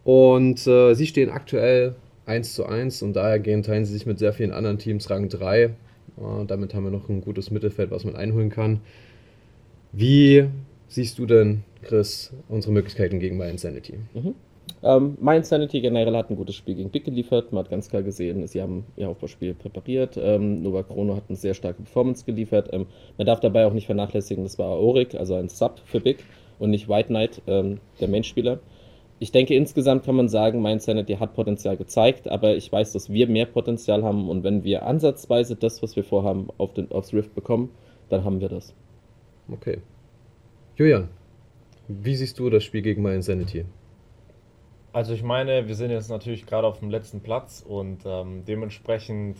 Und 0.04 0.66
äh, 0.66 0.92
sie 0.92 1.06
stehen 1.06 1.30
aktuell 1.30 1.94
1 2.26 2.54
zu 2.54 2.66
1 2.66 3.02
und 3.02 3.14
daher 3.14 3.38
gehen 3.38 3.62
teilen 3.62 3.84
sie 3.84 3.92
sich 3.92 4.06
mit 4.06 4.18
sehr 4.18 4.32
vielen 4.32 4.52
anderen 4.52 4.78
Teams 4.78 5.10
Rang 5.10 5.28
3. 5.28 5.70
Und 6.16 6.50
damit 6.50 6.74
haben 6.74 6.84
wir 6.84 6.90
noch 6.90 7.08
ein 7.08 7.20
gutes 7.20 7.50
Mittelfeld, 7.50 7.90
was 7.90 8.04
man 8.04 8.16
einholen 8.16 8.50
kann. 8.50 8.80
Wie 9.92 10.46
siehst 10.88 11.18
du 11.18 11.26
denn, 11.26 11.64
Chris, 11.82 12.32
unsere 12.48 12.72
Möglichkeiten 12.72 13.18
gegen 13.18 13.36
My 13.36 13.50
Insanity? 13.50 13.94
Mhm. 14.14 14.34
Ähm, 14.82 15.16
My 15.20 15.36
Insanity 15.36 15.80
generell 15.80 16.16
hat 16.16 16.30
ein 16.30 16.36
gutes 16.36 16.54
Spiel 16.54 16.74
gegen 16.74 16.90
Big 16.90 17.04
geliefert. 17.04 17.52
Man 17.52 17.64
hat 17.64 17.70
ganz 17.70 17.88
klar 17.88 18.02
gesehen, 18.02 18.46
sie 18.46 18.62
haben 18.62 18.84
ihr 18.96 19.08
Aufbauspiel 19.08 19.54
präpariert. 19.54 20.16
Ähm, 20.16 20.62
Nova 20.62 20.82
Chrono 20.82 21.16
hat 21.16 21.24
eine 21.28 21.36
sehr 21.36 21.54
starke 21.54 21.82
Performance 21.82 22.24
geliefert. 22.24 22.70
Ähm, 22.72 22.86
man 23.18 23.26
darf 23.26 23.40
dabei 23.40 23.66
auch 23.66 23.72
nicht 23.72 23.86
vernachlässigen, 23.86 24.44
das 24.44 24.58
war 24.58 24.68
Auric, 24.68 25.14
also 25.14 25.34
ein 25.34 25.48
Sub 25.48 25.80
für 25.84 26.00
Big 26.00 26.18
und 26.58 26.70
nicht 26.70 26.88
White 26.88 27.08
Knight, 27.08 27.42
ähm, 27.46 27.78
der 28.00 28.08
Main-Spieler 28.08 28.60
ich 29.24 29.32
denke, 29.32 29.54
insgesamt 29.54 30.04
kann 30.04 30.16
man 30.16 30.28
sagen, 30.28 30.60
mein 30.60 30.80
Sanity 30.80 31.16
hat 31.16 31.32
Potenzial 31.32 31.78
gezeigt, 31.78 32.28
aber 32.28 32.56
ich 32.56 32.70
weiß, 32.70 32.92
dass 32.92 33.10
wir 33.10 33.26
mehr 33.26 33.46
Potenzial 33.46 34.04
haben 34.04 34.28
und 34.28 34.44
wenn 34.44 34.64
wir 34.64 34.84
ansatzweise 34.84 35.56
das, 35.56 35.82
was 35.82 35.96
wir 35.96 36.04
vorhaben, 36.04 36.48
auf 36.58 36.74
den, 36.74 36.92
aufs 36.92 37.14
Rift 37.14 37.34
bekommen, 37.34 37.70
dann 38.10 38.22
haben 38.22 38.42
wir 38.42 38.50
das. 38.50 38.74
Okay. 39.50 39.78
Julian, 40.76 41.08
wie 41.88 42.14
siehst 42.14 42.38
du 42.38 42.50
das 42.50 42.64
Spiel 42.64 42.82
gegen 42.82 43.00
My 43.00 43.14
Insanity? 43.14 43.64
Also 44.92 45.14
ich 45.14 45.22
meine, 45.22 45.68
wir 45.68 45.74
sind 45.74 45.90
jetzt 45.90 46.10
natürlich 46.10 46.44
gerade 46.44 46.66
auf 46.66 46.80
dem 46.80 46.90
letzten 46.90 47.20
Platz 47.20 47.64
und 47.66 48.00
ähm, 48.04 48.44
dementsprechend 48.46 49.38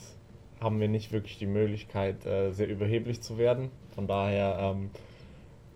haben 0.63 0.81
wir 0.81 0.89
nicht 0.89 1.13
wirklich 1.13 1.37
die 1.37 1.47
Möglichkeit, 1.47 2.25
äh, 2.25 2.53
sehr 2.53 2.69
überheblich 2.69 3.21
zu 3.21 3.37
werden. 3.37 3.71
Von 3.95 4.07
daher, 4.07 4.57
ähm, 4.59 4.89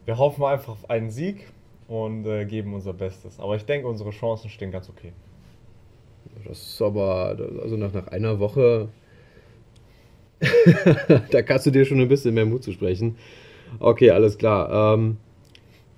wir 0.07 0.17
hoffen 0.17 0.45
einfach 0.45 0.73
auf 0.73 0.89
einen 0.89 1.11
Sieg 1.11 1.45
und 1.88 2.26
äh, 2.26 2.44
geben 2.44 2.75
unser 2.75 2.93
Bestes. 2.93 3.40
Aber 3.40 3.56
ich 3.56 3.64
denke, 3.64 3.88
unsere 3.88 4.11
Chancen 4.11 4.50
stehen 4.50 4.70
ganz 4.70 4.88
okay. 4.88 5.12
Das 6.46 6.58
ist 6.58 6.82
aber, 6.82 7.37
also 7.62 7.76
nach, 7.76 7.93
nach 7.93 8.06
einer 8.08 8.38
Woche, 8.38 8.88
da 11.31 11.43
kannst 11.43 11.67
du 11.67 11.70
dir 11.70 11.85
schon 11.85 12.00
ein 12.00 12.08
bisschen 12.08 12.35
mehr 12.35 12.46
Mut 12.46 12.62
zu 12.62 12.73
sprechen. 12.73 13.17
Okay, 13.81 14.11
alles 14.11 14.38
klar. 14.38 14.94
Ähm, 14.94 15.17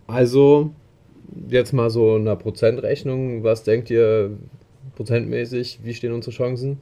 also, 0.06 0.70
jetzt 1.48 1.72
mal 1.72 1.90
so 1.90 2.14
eine 2.14 2.37
Prozentrechnung. 2.37 3.44
Was 3.44 3.64
denkt 3.64 3.90
ihr 3.90 4.37
prozentmäßig? 4.96 5.81
Wie 5.82 5.94
stehen 5.94 6.12
unsere 6.12 6.34
Chancen? 6.34 6.81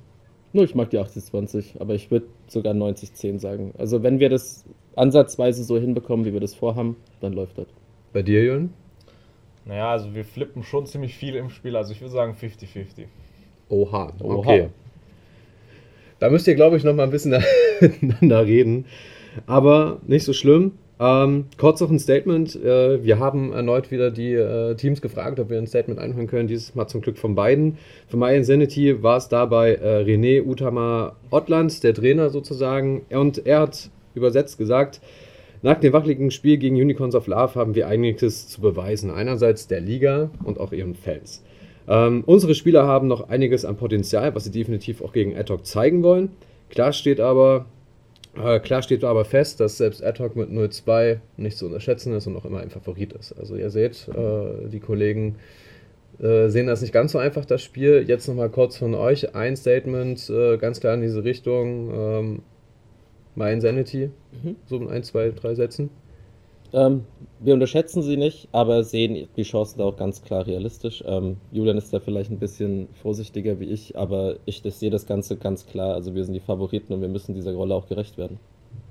Nur 0.52 0.64
ich 0.64 0.75
mag 0.75 0.90
die 0.90 0.99
80-20, 0.99 1.81
aber 1.81 1.94
ich 1.94 2.10
würde 2.10 2.26
sogar 2.46 2.75
90-10 2.75 3.38
sagen. 3.38 3.75
Also, 3.76 4.02
wenn 4.02 4.19
wir 4.19 4.28
das 4.28 4.64
ansatzweise 4.96 5.64
so 5.64 5.78
hinbekommen, 5.78 6.25
wie 6.25 6.32
wir 6.32 6.40
das 6.40 6.55
vorhaben, 6.55 6.96
dann 7.20 7.32
läuft 7.32 7.58
das. 7.58 7.66
Bei 8.12 8.22
dir, 8.22 8.43
Jürgen? 8.43 8.72
Naja, 9.69 9.93
also 9.93 10.15
wir 10.15 10.25
flippen 10.25 10.62
schon 10.62 10.87
ziemlich 10.87 11.15
viel 11.15 11.37
im 11.37 11.50
Spiel, 11.50 11.76
also 11.76 11.93
ich 11.93 12.00
würde 12.00 12.12
sagen 12.12 12.35
50-50. 12.41 13.05
Oha, 13.69 14.12
okay. 14.19 14.62
Oha. 14.62 14.70
Da 16.19 16.31
müsst 16.31 16.49
ihr, 16.49 16.55
glaube 16.55 16.79
ich, 16.79 16.85
noch 16.85 16.94
mal 16.94 17.03
ein 17.05 17.11
bisschen 17.11 17.31
miteinander 17.81 18.47
reden. 18.47 18.87
Aber 19.47 20.00
nicht 20.06 20.25
so 20.25 20.32
schlimm. 20.32 20.73
Ähm, 20.99 21.44
kurz 21.59 21.81
noch 21.81 21.91
ein 21.91 21.99
Statement. 21.99 22.56
Äh, 22.56 23.05
wir 23.05 23.19
haben 23.19 23.53
erneut 23.53 23.91
wieder 23.91 24.11
die 24.11 24.32
äh, 24.32 24.75
Teams 24.75 25.03
gefragt, 25.03 25.38
ob 25.38 25.50
wir 25.50 25.59
ein 25.59 25.67
Statement 25.67 26.00
einholen 26.00 26.26
können. 26.26 26.49
Dieses 26.49 26.75
Mal 26.75 26.88
zum 26.88 27.03
Glück 27.03 27.19
von 27.19 27.35
beiden. 27.35 27.76
Für 28.09 28.17
My 28.17 28.35
Insanity 28.35 29.03
war 29.03 29.19
es 29.19 29.29
dabei 29.29 29.75
äh, 29.75 30.03
René 30.03 30.44
Utama 30.44 31.15
Ottland, 31.31 31.85
der 31.85 31.94
Trainer 31.94 32.31
sozusagen. 32.31 33.03
Und 33.11 33.47
er 33.47 33.61
hat 33.61 33.91
übersetzt 34.15 34.59
gesagt, 34.59 35.00
nach 35.62 35.81
dem 35.81 35.93
wackeligen 35.93 36.31
Spiel 36.31 36.58
gegen 36.58 36.76
Unicorns 36.76 37.14
of 37.14 37.26
Love 37.26 37.55
haben 37.55 37.75
wir 37.75 37.88
einiges 37.88 38.49
zu 38.49 38.60
beweisen. 38.60 39.10
Einerseits 39.10 39.66
der 39.66 39.81
Liga 39.81 40.31
und 40.44 40.60
auch 40.60 40.72
ihren 40.72 40.94
Fans. 40.94 41.43
Ähm, 41.88 42.22
unsere 42.26 42.55
Spieler 42.55 42.87
haben 42.87 43.08
noch 43.08 43.28
einiges 43.28 43.64
an 43.64 43.76
Potenzial, 43.76 44.34
was 44.34 44.44
sie 44.44 44.50
definitiv 44.50 45.02
auch 45.02 45.12
gegen 45.12 45.37
Adhoc 45.37 45.66
zeigen 45.66 46.02
wollen. 46.02 46.31
Klar 46.69 46.93
steht 46.93 47.19
aber, 47.19 47.66
äh, 48.37 48.60
klar 48.60 48.82
steht 48.82 49.05
aber 49.05 49.25
fest, 49.25 49.58
dass 49.60 49.78
selbst 49.78 50.05
Adhoc 50.05 50.37
mit 50.37 50.50
0-2 50.50 51.19
nicht 51.38 51.56
zu 51.56 51.66
unterschätzen 51.66 52.12
ist 52.12 52.26
und 52.26 52.37
auch 52.37 52.44
immer 52.44 52.60
ein 52.60 52.70
Favorit 52.70 53.14
ist. 53.14 53.32
Also 53.32 53.56
ihr 53.56 53.70
seht, 53.70 54.06
äh, 54.08 54.69
die 54.69 54.81
Kollegen 54.81 55.37
äh, 56.20 56.49
sehen 56.49 56.66
das 56.66 56.82
nicht 56.82 56.93
ganz 56.93 57.12
so 57.12 57.19
einfach, 57.19 57.46
das 57.46 57.62
Spiel. 57.62 58.05
Jetzt 58.06 58.28
nochmal 58.28 58.50
kurz 58.50 58.76
von 58.76 58.94
euch 58.94 59.34
ein 59.34 59.56
Statement, 59.56 60.28
äh, 60.28 60.58
ganz 60.58 60.81
klar 60.81 60.94
in 60.94 61.00
diese 61.00 61.25
Richtung. 61.25 61.90
Ähm, 61.94 62.43
My 63.35 63.53
Insanity, 63.53 64.11
mhm. 64.43 64.57
so 64.67 64.77
in 64.77 64.89
ein, 64.89 65.03
zwei, 65.03 65.31
drei 65.31 65.55
Sätzen. 65.55 65.91
Ähm, 66.73 67.05
wir 67.41 67.55
unterschätzen 67.55 68.03
sie 68.03 68.17
nicht, 68.17 68.49
aber 68.53 68.85
sehen 68.85 69.29
die 69.37 69.43
Chancen 69.43 69.79
da 69.79 69.85
auch 69.85 69.97
ganz 69.97 70.23
klar 70.23 70.47
realistisch. 70.47 71.03
Ähm, 71.07 71.39
Julian 71.51 71.79
ist 71.79 71.93
da 71.93 72.01
vielleicht 72.01 72.31
ein 72.31 72.39
bisschen 72.39 72.89
vorsichtiger 73.03 73.58
wie 73.58 73.67
ich, 73.67 73.97
aber 73.97 74.37
ich, 74.44 74.65
ich 74.65 74.75
sehe 74.75 74.91
das 74.91 75.06
Ganze 75.06 75.37
ganz 75.37 75.67
klar. 75.67 75.94
Also 75.94 76.15
wir 76.15 76.25
sind 76.25 76.35
die 76.35 76.41
Favoriten 76.41 76.93
und 76.93 77.01
wir 77.01 77.08
müssen 77.08 77.35
dieser 77.35 77.55
Rolle 77.55 77.75
auch 77.75 77.89
gerecht 77.89 78.19
werden. 78.19 78.39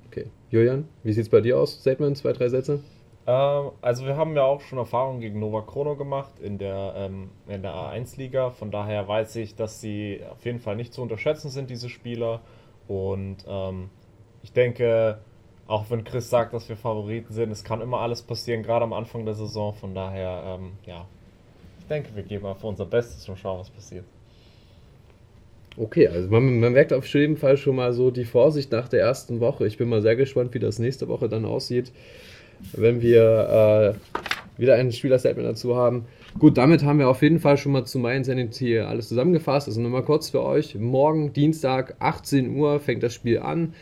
Okay. 0.07 0.25
Julian, 0.49 0.87
wie 1.03 1.13
sieht 1.13 1.23
es 1.23 1.29
bei 1.29 1.41
dir 1.41 1.59
aus? 1.59 1.79
Statement, 1.79 2.17
zwei, 2.17 2.33
drei 2.33 2.49
Sätze? 2.49 2.79
Ähm, 3.27 3.71
also 3.81 4.05
wir 4.05 4.15
haben 4.17 4.35
ja 4.35 4.43
auch 4.43 4.61
schon 4.61 4.79
Erfahrungen 4.79 5.19
gegen 5.19 5.39
Nova 5.39 5.61
Chrono 5.61 5.95
gemacht 5.95 6.39
in 6.39 6.57
der, 6.57 6.93
ähm, 6.95 7.29
in 7.47 7.61
der 7.61 7.75
A1-Liga. 7.75 8.49
Von 8.49 8.71
daher 8.71 9.07
weiß 9.07 9.35
ich, 9.35 9.55
dass 9.55 9.81
sie 9.81 10.21
auf 10.31 10.43
jeden 10.45 10.59
Fall 10.59 10.77
nicht 10.77 10.93
zu 10.93 11.01
unterschätzen 11.01 11.49
sind, 11.49 11.69
diese 11.69 11.89
Spieler. 11.89 12.41
Und 12.87 13.37
ähm, 13.47 13.89
ich 14.47 14.53
denke, 14.53 15.17
auch 15.67 15.89
wenn 15.89 16.05
Chris 16.05 16.29
sagt, 16.29 16.53
dass 16.53 16.69
wir 16.69 16.77
Favoriten 16.77 17.33
sind, 17.33 17.51
es 17.51 17.65
kann 17.65 17.81
immer 17.81 17.99
alles 17.99 18.21
passieren, 18.21 18.63
gerade 18.63 18.85
am 18.85 18.93
Anfang 18.93 19.25
der 19.25 19.33
Saison. 19.33 19.73
Von 19.73 19.93
daher, 19.93 20.57
ähm, 20.57 20.71
ja, 20.85 21.05
ich 21.79 21.85
denke, 21.87 22.15
wir 22.15 22.23
geben 22.23 22.45
einfach 22.45 22.63
unser 22.63 22.85
Bestes 22.85 23.27
und 23.27 23.37
schauen, 23.37 23.59
was 23.59 23.69
passiert. 23.69 24.05
Okay, 25.75 26.07
also 26.07 26.29
man, 26.29 26.61
man 26.61 26.71
merkt 26.71 26.93
auf 26.93 27.05
jeden 27.13 27.35
Fall 27.35 27.57
schon 27.57 27.75
mal 27.75 27.91
so 27.91 28.09
die 28.09 28.23
Vorsicht 28.23 28.71
nach 28.71 28.87
der 28.87 29.01
ersten 29.01 29.41
Woche. 29.41 29.67
Ich 29.67 29.77
bin 29.77 29.89
mal 29.89 30.01
sehr 30.01 30.15
gespannt, 30.15 30.53
wie 30.53 30.59
das 30.59 30.79
nächste 30.79 31.09
Woche 31.09 31.27
dann 31.27 31.43
aussieht, 31.43 31.91
wenn 32.71 33.01
wir 33.01 33.97
äh, 34.57 34.61
wieder 34.61 34.75
ein 34.75 34.93
Spieler-Statement 34.93 35.45
dazu 35.45 35.75
haben. 35.75 36.05
Gut, 36.39 36.57
damit 36.57 36.85
haben 36.85 36.99
wir 36.99 37.09
auf 37.09 37.21
jeden 37.21 37.39
Fall 37.39 37.57
schon 37.57 37.73
mal 37.73 37.83
zu 37.83 37.99
meinen 37.99 38.23
Sanity 38.23 38.79
alles 38.79 39.09
zusammengefasst. 39.09 39.67
Also 39.67 39.81
nochmal 39.81 40.03
kurz 40.03 40.29
für 40.29 40.41
euch. 40.41 40.75
Morgen, 40.75 41.33
Dienstag, 41.33 41.95
18 41.99 42.55
Uhr, 42.55 42.79
fängt 42.79 43.03
das 43.03 43.13
Spiel 43.13 43.39
an. 43.39 43.73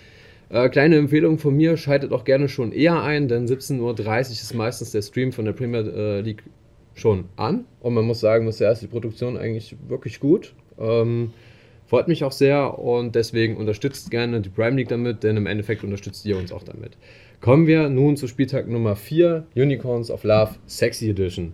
Äh, 0.55 0.69
kleine 0.69 0.95
Empfehlung 0.95 1.37
von 1.37 1.53
mir, 1.53 1.75
schaltet 1.75 2.13
auch 2.13 2.23
gerne 2.23 2.47
schon 2.47 2.71
eher 2.71 3.03
ein, 3.03 3.27
denn 3.27 3.45
17.30 3.45 3.81
Uhr 3.81 3.99
ist 3.99 4.53
meistens 4.53 4.91
der 4.91 5.01
Stream 5.01 5.33
von 5.33 5.43
der 5.43 5.51
Premier 5.51 5.81
äh, 5.81 6.21
League 6.21 6.43
schon 6.93 7.25
an. 7.35 7.65
Und 7.81 7.93
man 7.93 8.05
muss 8.05 8.21
sagen, 8.21 8.45
bisher 8.45 8.71
ist 8.71 8.81
die 8.81 8.87
Produktion 8.87 9.35
eigentlich 9.35 9.75
wirklich 9.89 10.21
gut. 10.21 10.53
Ähm, 10.79 11.33
freut 11.87 12.07
mich 12.07 12.23
auch 12.23 12.31
sehr 12.31 12.79
und 12.79 13.15
deswegen 13.15 13.57
unterstützt 13.57 14.09
gerne 14.11 14.39
die 14.39 14.47
Prime 14.47 14.77
League 14.77 14.87
damit, 14.87 15.23
denn 15.23 15.35
im 15.35 15.45
Endeffekt 15.45 15.83
unterstützt 15.83 16.25
ihr 16.25 16.37
uns 16.37 16.53
auch 16.53 16.63
damit. 16.63 16.91
Kommen 17.41 17.67
wir 17.67 17.89
nun 17.89 18.15
zu 18.15 18.25
Spieltag 18.25 18.69
Nummer 18.69 18.95
4, 18.95 19.47
Unicorns 19.57 20.09
of 20.09 20.23
Love 20.23 20.51
Sexy 20.67 21.09
Edition. 21.09 21.51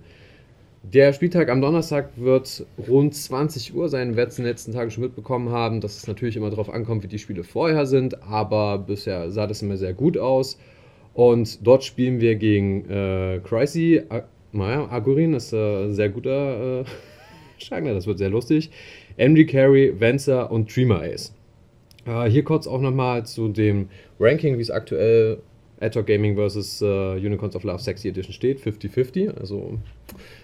Der 0.83 1.13
Spieltag 1.13 1.49
am 1.49 1.61
Donnerstag 1.61 2.09
wird 2.15 2.65
rund 2.87 3.13
20 3.13 3.75
Uhr 3.75 3.87
sein. 3.87 4.15
Werden 4.15 4.29
es 4.29 4.39
in 4.39 4.45
den 4.45 4.51
letzten 4.51 4.73
Tagen 4.73 4.89
schon 4.89 5.03
mitbekommen 5.03 5.49
haben, 5.49 5.79
dass 5.79 5.95
es 5.95 6.07
natürlich 6.07 6.35
immer 6.35 6.49
darauf 6.49 6.71
ankommt, 6.71 7.03
wie 7.03 7.07
die 7.07 7.19
Spiele 7.19 7.43
vorher 7.43 7.85
sind. 7.85 8.23
Aber 8.23 8.79
bisher 8.79 9.29
sah 9.29 9.45
das 9.45 9.61
immer 9.61 9.77
sehr 9.77 9.93
gut 9.93 10.17
aus. 10.17 10.57
Und 11.13 11.65
dort 11.65 11.83
spielen 11.83 12.19
wir 12.19 12.35
gegen 12.35 12.89
äh, 12.89 13.39
Crazy. 13.43 14.01
Naja, 14.53 14.89
Agurin 14.89 15.33
ist 15.33 15.53
äh, 15.53 15.85
ein 15.85 15.93
sehr 15.93 16.09
guter 16.09 16.81
äh, 16.81 16.83
Schagner, 17.59 17.93
das 17.93 18.07
wird 18.07 18.17
sehr 18.17 18.29
lustig. 18.29 18.71
Henry 19.17 19.45
Carey, 19.45 19.99
Venza 19.99 20.43
und 20.43 20.75
Dreamer 20.75 21.03
Ace. 21.03 21.33
Äh, 22.05 22.27
hier 22.29 22.43
kurz 22.43 22.65
auch 22.65 22.81
nochmal 22.81 23.25
zu 23.25 23.49
dem 23.49 23.87
Ranking, 24.19 24.57
wie 24.57 24.61
es 24.61 24.71
aktuell 24.71 25.37
Adtalk 25.81 26.07
Gaming 26.07 26.35
vs. 26.35 26.81
Uh, 26.81 27.13
Unicorns 27.15 27.55
of 27.55 27.63
Love 27.63 27.81
Sexy 27.81 28.09
Edition 28.09 28.33
steht, 28.33 28.59
50-50. 28.59 29.37
Also 29.39 29.79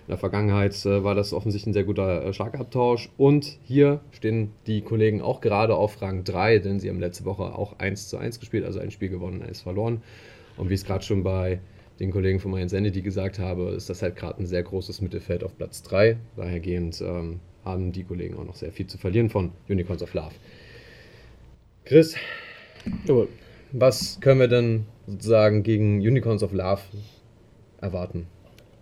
in 0.07 0.11
der 0.11 0.17
Vergangenheit 0.17 0.73
uh, 0.85 1.03
war 1.03 1.15
das 1.15 1.33
offensichtlich 1.33 1.71
ein 1.71 1.73
sehr 1.73 1.83
guter 1.83 2.25
uh, 2.25 2.31
Schlagabtausch. 2.31 3.09
Und 3.17 3.57
hier 3.63 3.99
stehen 4.11 4.53
die 4.65 4.81
Kollegen 4.81 5.21
auch 5.21 5.41
gerade 5.41 5.75
auf 5.75 6.01
Rang 6.01 6.23
3, 6.23 6.59
denn 6.59 6.79
sie 6.79 6.87
haben 6.89 7.01
letzte 7.01 7.25
Woche 7.25 7.43
auch 7.43 7.77
1 7.79 8.07
zu 8.07 8.17
1 8.17 8.39
gespielt, 8.39 8.63
also 8.63 8.79
ein 8.79 8.89
Spiel 8.89 9.09
gewonnen, 9.09 9.41
eins 9.41 9.59
verloren. 9.59 10.01
Und 10.55 10.69
wie 10.69 10.75
es 10.75 10.85
gerade 10.85 11.03
schon 11.03 11.23
bei 11.23 11.59
den 11.99 12.11
Kollegen 12.11 12.39
von 12.39 12.51
meinen 12.51 12.69
Sanity 12.69 13.01
gesagt 13.01 13.37
habe, 13.37 13.71
ist 13.71 13.89
das 13.89 14.01
halt 14.01 14.15
gerade 14.15 14.39
ein 14.39 14.45
sehr 14.45 14.63
großes 14.63 15.01
Mittelfeld 15.01 15.43
auf 15.43 15.57
Platz 15.57 15.83
3. 15.83 16.15
Dahergehend 16.37 17.01
ähm, 17.01 17.41
haben 17.65 17.91
die 17.91 18.05
Kollegen 18.05 18.37
auch 18.37 18.45
noch 18.45 18.55
sehr 18.55 18.71
viel 18.71 18.87
zu 18.87 18.97
verlieren 18.97 19.29
von 19.29 19.51
Unicorns 19.67 20.01
of 20.03 20.13
Love. 20.13 20.31
Chris, 21.83 22.15
was 23.73 24.19
können 24.21 24.39
wir 24.39 24.47
denn 24.47 24.85
sozusagen 25.05 25.63
gegen 25.63 25.99
Unicorns 25.99 26.43
of 26.43 26.53
Love 26.53 26.81
erwarten? 27.81 28.27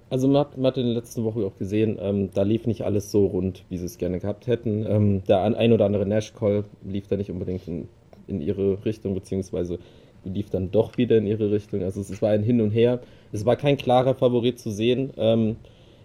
Also 0.09 0.27
man 0.27 0.38
hat, 0.38 0.57
man 0.57 0.67
hat 0.67 0.77
in 0.77 0.85
den 0.85 0.93
letzten 0.93 1.24
Wochen 1.24 1.43
auch 1.43 1.57
gesehen, 1.57 1.97
ähm, 2.00 2.29
da 2.33 2.43
lief 2.43 2.67
nicht 2.67 2.83
alles 2.83 3.12
so 3.12 3.25
rund, 3.25 3.63
wie 3.69 3.77
sie 3.77 3.85
es 3.85 3.97
gerne 3.97 4.19
gehabt 4.19 4.47
hätten. 4.47 4.85
Ähm, 4.88 5.24
der 5.27 5.41
ein 5.41 5.74
oder 5.74 5.85
andere 5.85 6.05
Nash-Call 6.05 6.65
lief 6.83 7.07
da 7.07 7.17
nicht 7.17 7.31
unbedingt 7.31 7.67
in, 7.67 7.88
in 8.27 8.41
ihre 8.41 8.85
Richtung, 8.85 9.15
beziehungsweise 9.15 9.79
lief 10.24 10.50
dann 10.50 10.71
doch 10.71 10.97
wieder 10.97 11.17
in 11.17 11.27
ihre 11.27 11.51
Richtung. 11.51 11.83
Also 11.83 12.01
es, 12.01 12.09
es 12.09 12.21
war 12.21 12.31
ein 12.31 12.43
Hin 12.43 12.62
und 12.62 12.71
Her. 12.71 13.00
Es 13.31 13.45
war 13.45 13.55
kein 13.55 13.77
klarer 13.77 14.15
Favorit 14.15 14.59
zu 14.59 14.71
sehen. 14.71 15.12
Ähm, 15.17 15.55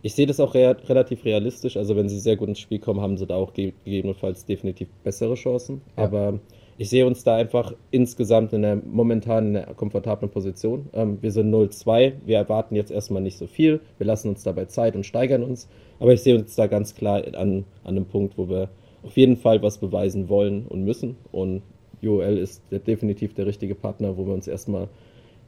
ich 0.03 0.15
sehe 0.15 0.27
das 0.27 0.41
auch 0.41 0.55
re 0.55 0.77
relativ 0.89 1.25
realistisch. 1.25 1.77
Also 1.77 1.97
wenn 1.97 2.09
sie 2.09 2.19
sehr 2.19 2.37
gut 2.37 2.49
ins 2.49 2.59
Spiel 2.59 2.79
kommen, 2.79 3.01
haben 3.01 3.19
sie 3.19 3.27
da 3.27 3.35
auch 3.37 3.53
gegebenenfalls 3.53 4.47
definitiv 4.47 4.89
bessere 5.05 5.35
Chancen. 5.35 5.83
Ja. 5.97 6.05
Aber 6.05 6.41
ich 6.81 6.89
sehe 6.89 7.07
uns 7.07 7.25
da 7.25 7.37
einfach 7.37 7.75
insgesamt 7.91 8.55
in 8.55 8.63
der 8.63 8.77
momentan 8.77 9.49
in 9.49 9.57
einer 9.59 9.75
komfortablen 9.75 10.31
Position. 10.31 10.89
Ähm, 10.95 11.19
wir 11.21 11.31
sind 11.31 11.53
0-2, 11.53 12.15
wir 12.25 12.39
erwarten 12.39 12.75
jetzt 12.75 12.91
erstmal 12.91 13.21
nicht 13.21 13.37
so 13.37 13.47
viel, 13.47 13.81
wir 13.99 14.07
lassen 14.07 14.31
uns 14.31 14.45
dabei 14.45 14.65
Zeit 14.65 14.97
und 14.97 15.05
steigern 15.05 15.43
uns, 15.43 15.69
aber 15.99 16.15
ich 16.15 16.23
sehe 16.23 16.39
uns 16.39 16.55
da 16.55 16.69
ganz 16.69 16.95
klar 16.95 17.23
an, 17.35 17.35
an 17.35 17.67
einem 17.85 18.07
Punkt, 18.07 18.39
wo 18.39 18.49
wir 18.49 18.71
auf 19.03 19.15
jeden 19.19 19.37
Fall 19.37 19.63
was 19.63 19.77
beweisen 19.77 20.31
wollen 20.31 20.65
und 20.67 20.83
müssen 20.83 21.19
und 21.33 21.61
UOL 22.03 22.39
ist 22.39 22.63
der, 22.71 22.79
definitiv 22.79 23.35
der 23.35 23.45
richtige 23.45 23.75
Partner, 23.75 24.17
wo 24.17 24.25
wir 24.25 24.33
uns 24.33 24.49
erstmal 24.49 24.89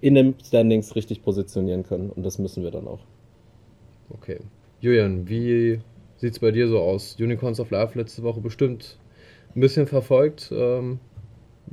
in 0.03 0.15
den 0.15 0.35
Standings 0.45 0.95
richtig 0.97 1.23
positionieren 1.23 1.83
können 1.83 2.11
und 2.11 2.27
das 2.27 2.39
müssen 2.39 2.63
wir 2.63 2.71
dann 2.71 2.87
auch. 2.87 3.01
Okay. 4.11 4.37
Julian, 4.83 5.27
wie 5.31 5.81
sieht 6.19 6.35
es 6.35 6.41
bei 6.41 6.51
dir 6.51 6.69
so 6.69 6.81
aus? 6.81 7.17
Unicorns 7.19 7.59
of 7.59 7.71
Life 7.71 7.99
letzte 7.99 8.23
Woche 8.23 8.43
bestimmt 8.43 8.99
ein 9.57 9.61
bisschen 9.61 9.87
verfolgt. 9.87 10.53
Ähm, 10.55 10.99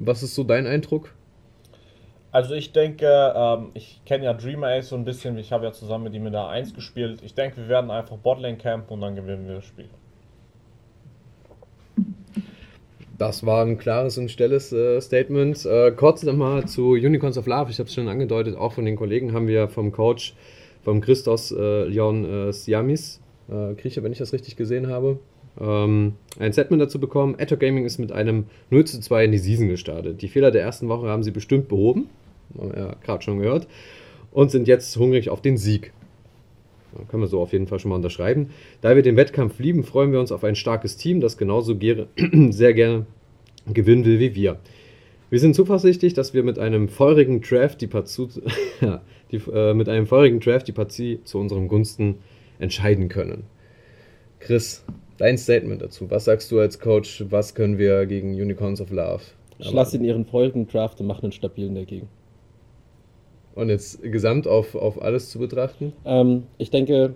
was 0.06 0.24
ist 0.24 0.36
so 0.36 0.44
dein 0.44 0.66
Eindruck? 0.66 1.14
Also 2.32 2.54
ich 2.54 2.72
denke, 2.72 3.34
ähm, 3.36 3.72
ich 3.74 4.02
kenne 4.06 4.26
ja 4.26 4.34
Dreamer 4.34 4.68
Ace 4.68 4.90
so 4.90 4.96
ein 4.96 5.04
bisschen, 5.04 5.38
ich 5.38 5.52
habe 5.52 5.66
ja 5.66 5.72
zusammen 5.72 6.04
mit 6.06 6.14
ihm 6.14 6.28
in 6.28 6.32
der 6.32 6.48
1 6.48 6.76
gespielt. 6.76 7.22
Ich 7.24 7.34
denke, 7.34 7.58
wir 7.58 7.68
werden 7.68 7.90
einfach 7.90 8.18
Botlane 8.18 8.58
campen 8.58 8.94
und 8.94 9.02
dann 9.02 9.16
gewinnen 9.16 9.48
wir 9.48 9.56
das 9.56 9.66
Spiel. 9.66 9.90
Das 13.18 13.46
war 13.46 13.66
ein 13.66 13.78
klares 13.78 14.18
und 14.18 14.30
stilles 14.30 14.72
äh, 14.72 15.02
Statement. 15.02 15.66
Äh, 15.66 15.92
kurz 15.92 16.24
nochmal 16.24 16.66
zu 16.68 16.92
Unicorns 16.92 17.38
of 17.38 17.48
Love. 17.48 17.72
Ich 17.72 17.80
habe 17.80 17.90
es 17.90 17.94
schon 17.94 18.08
angedeutet, 18.08 18.56
auch 18.56 18.74
von 18.74 18.86
den 18.86 18.96
Kollegen 18.96 19.34
haben 19.34 19.48
wir 19.48 19.68
vom 19.68 19.92
Coach, 19.92 20.36
vom 20.84 21.02
Christos 21.02 21.52
äh, 21.52 21.84
Leon 21.86 22.50
äh, 22.50 22.54
Siamis, 22.54 23.20
äh, 23.50 23.74
Grieche, 23.74 24.04
wenn 24.04 24.12
ich 24.12 24.20
das 24.20 24.32
richtig 24.32 24.56
gesehen 24.56 24.88
habe, 24.88 25.20
ähm, 25.60 26.14
ein 26.40 26.54
Setman 26.54 26.80
dazu 26.80 27.00
bekommen. 27.00 27.38
Etto 27.38 27.58
Gaming 27.58 27.86
ist 27.86 27.98
mit 27.98 28.12
einem 28.12 28.46
0 28.70 28.86
zu 28.86 29.00
2 29.00 29.26
in 29.26 29.32
die 29.32 29.38
Season 29.38 29.68
gestartet. 29.68 30.22
Die 30.22 30.28
Fehler 30.28 30.52
der 30.52 30.62
ersten 30.62 30.88
Woche 30.88 31.08
haben 31.08 31.24
sie 31.24 31.32
bestimmt 31.32 31.68
behoben, 31.68 32.10
haben 32.58 32.72
wir 32.72 32.80
ja 32.80 32.96
gerade 33.04 33.24
schon 33.24 33.40
gehört, 33.40 33.68
und 34.32 34.52
sind 34.52 34.68
jetzt 34.68 34.96
hungrig 34.98 35.30
auf 35.30 35.42
den 35.42 35.58
Sieg. 35.58 35.92
Da 36.96 37.04
können 37.04 37.24
wir 37.24 37.28
so 37.28 37.40
auf 37.40 37.54
jeden 37.54 37.68
Fall 37.68 37.80
schon 37.80 37.90
mal 37.90 37.96
unterschreiben. 37.96 38.50
Da 38.82 38.96
wir 38.96 39.04
den 39.04 39.16
Wettkampf 39.16 39.60
lieben, 39.60 39.84
freuen 39.84 40.12
wir 40.12 40.20
uns 40.20 40.32
auf 40.32 40.44
ein 40.44 40.56
starkes 40.56 40.98
Team, 40.98 41.22
das 41.22 41.38
genauso 41.38 41.76
sehr 42.50 42.74
gerne 42.74 43.06
gewinnen 43.72 44.06
will 44.06 44.20
wie 44.20 44.36
wir. 44.36 44.60
Wir 45.30 45.40
sind 45.40 45.56
zuversichtlich, 45.56 46.16
dass 46.16 46.34
wir 46.34 46.42
mit 46.42 46.58
einem 46.58 46.90
feurigen 46.90 47.42
Draft 47.42 47.82
die 47.82 47.88
Partie, 47.88 48.28
die, 49.32 49.42
äh, 49.54 49.76
mit 49.76 49.88
einem 49.88 50.08
feurigen 50.08 50.40
Draft 50.40 50.68
die 50.68 50.72
Partie 50.72 51.20
zu 51.24 51.38
unserem 51.38 51.68
Gunsten 51.68 52.16
entscheiden 52.58 53.10
können. 53.10 53.44
Chris, 54.40 54.84
Dein 55.20 55.38
Statement 55.38 55.82
dazu. 55.82 56.10
Was 56.10 56.26
sagst 56.26 56.50
du 56.50 56.60
als 56.60 56.80
Coach? 56.80 57.26
Was 57.30 57.54
können 57.54 57.78
wir 57.78 58.06
gegen 58.06 58.34
Unicorns 58.34 58.80
of 58.80 58.90
Love? 58.90 59.22
Ich 59.58 59.72
lasse 59.72 59.98
in 59.98 60.06
ihren 60.06 60.26
folgenden 60.26 60.72
Draft 60.72 61.02
und 61.02 61.08
mache 61.08 61.24
einen 61.24 61.34
stabilen 61.34 61.76
dagegen. 61.76 62.08
Und 63.54 63.68
jetzt 63.68 64.02
gesamt 64.02 64.48
auf, 64.48 64.76
auf 64.76 65.02
alles 65.02 65.30
zu 65.30 65.40
betrachten? 65.40 65.92
Ähm, 66.06 66.44
ich 66.58 66.70
denke, 66.72 67.16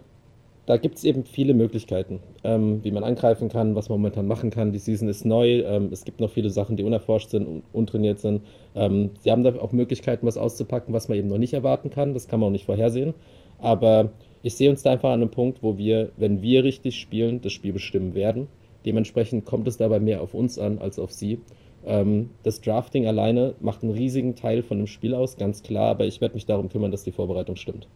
da 0.66 0.76
gibt 0.76 0.98
es 0.98 1.06
eben 1.06 1.24
viele 1.24 1.54
Möglichkeiten, 1.54 2.20
ähm, 2.44 2.84
wie 2.84 2.92
man 2.92 3.06
angreifen 3.06 3.48
kann, 3.48 3.76
was 3.76 3.88
man 3.88 4.00
momentan 4.00 4.28
machen 4.28 4.50
kann. 4.50 4.74
Die 4.74 4.80
Season 4.80 5.08
ist 5.08 5.24
neu, 5.24 5.62
ähm, 5.62 5.88
es 5.94 6.04
gibt 6.04 6.20
noch 6.20 6.32
viele 6.32 6.50
Sachen, 6.50 6.76
die 6.76 6.84
unerforscht 6.84 7.30
sind 7.30 7.48
und 7.48 7.64
untrainiert 7.72 8.20
sind. 8.20 8.42
Ähm, 8.76 9.12
sie 9.22 9.32
haben 9.32 9.44
da 9.44 9.56
auch 9.56 9.72
Möglichkeiten, 9.72 10.28
was 10.28 10.38
auszupacken, 10.38 10.94
was 10.94 11.08
man 11.08 11.18
eben 11.18 11.30
noch 11.30 11.38
nicht 11.38 11.54
erwarten 11.54 11.90
kann. 11.90 12.14
Das 12.14 12.28
kann 12.28 12.42
man 12.42 12.48
auch 12.48 12.52
nicht 12.52 12.66
vorhersehen. 12.66 13.14
Aber 13.60 14.12
ich 14.44 14.56
sehe 14.56 14.70
uns 14.70 14.84
da 14.84 14.92
einfach 14.92 15.10
an 15.10 15.22
einem 15.22 15.32
Punkt, 15.32 15.64
wo 15.64 15.78
wir, 15.78 16.12
wenn 16.18 16.42
wir 16.42 16.64
richtig 16.64 17.00
spielen, 17.00 17.42
das 17.42 17.54
Spiel 17.54 17.74
bestimmen 17.74 18.14
werden. 18.14 18.48
Dementsprechend 18.86 19.46
kommt 19.46 19.68
es 19.68 19.78
dabei 19.78 20.00
mehr 20.00 20.22
auf 20.22 20.34
uns 20.34 20.60
an 20.60 20.80
als 20.80 21.00
auf 21.00 21.12
sie. 21.12 21.40
Ähm, 21.86 22.30
das 22.44 22.62
Drafting 22.62 23.08
alleine 23.08 23.56
macht 23.62 23.84
einen 23.84 23.94
riesigen 23.94 24.36
Teil 24.36 24.62
von 24.62 24.78
dem 24.78 24.88
Spiel 24.88 25.16
aus, 25.16 25.38
ganz 25.38 25.64
klar, 25.64 25.92
aber 25.92 26.06
ich 26.06 26.22
werde 26.22 26.36
mich 26.36 26.46
darum 26.46 26.70
kümmern, 26.70 26.92
dass 26.92 27.04
die 27.04 27.12
Vorbereitung 27.12 27.56
stimmt. 27.56 27.88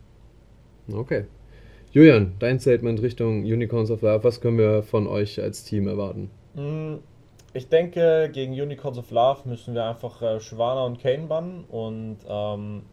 Okay. 0.92 1.25
Julian, 1.92 2.34
dein 2.39 2.60
Statement 2.60 3.01
Richtung 3.01 3.44
Unicorns 3.44 3.92
of 3.92 4.01
Love, 4.01 4.24
was 4.24 4.39
können 4.39 4.58
wir 4.58 4.84
von 4.84 5.08
euch 5.08 5.42
als 5.42 5.63
Team 5.63 5.88
erwarten? 5.88 6.30
Mm, 6.54 6.96
ich 7.54 7.68
denke, 7.68 8.30
gegen 8.34 8.54
Unicorns 8.54 8.98
of 8.98 9.12
Love 9.12 9.50
müssen 9.50 9.74
wir 9.74 9.86
einfach 9.86 10.22
äh, 10.22 10.39
Shivana 10.39 10.86
und 10.86 11.00
Kane 11.00 11.27
bannen 11.27 11.66
und 11.70 12.18
ähm, 12.27 12.84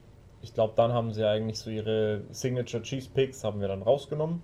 ich 0.45 0.53
glaube, 0.53 0.75
dann 0.77 0.93
haben 0.93 1.11
sie 1.11 1.27
eigentlich 1.27 1.59
so 1.59 1.71
ihre 1.71 2.21
Signature 2.31 2.83
Cheese 2.83 3.09
Picks 3.13 3.43
haben 3.45 3.63
wir 3.63 3.69
dann 3.69 3.81
rausgenommen. 3.81 4.43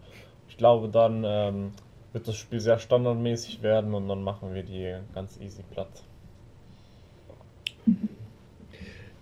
Ich 0.49 0.57
glaube, 0.57 0.89
dann 0.89 1.25
ähm, 1.27 1.73
wird 2.15 2.27
das 2.27 2.37
Spiel 2.37 2.59
sehr 2.59 2.79
standardmäßig 2.79 3.63
werden 3.63 3.93
und 3.93 4.09
dann 4.09 4.23
machen 4.23 4.55
wir 4.55 4.63
die 4.63 4.95
ganz 5.15 5.39
easy 5.41 5.63
platt. 5.71 6.03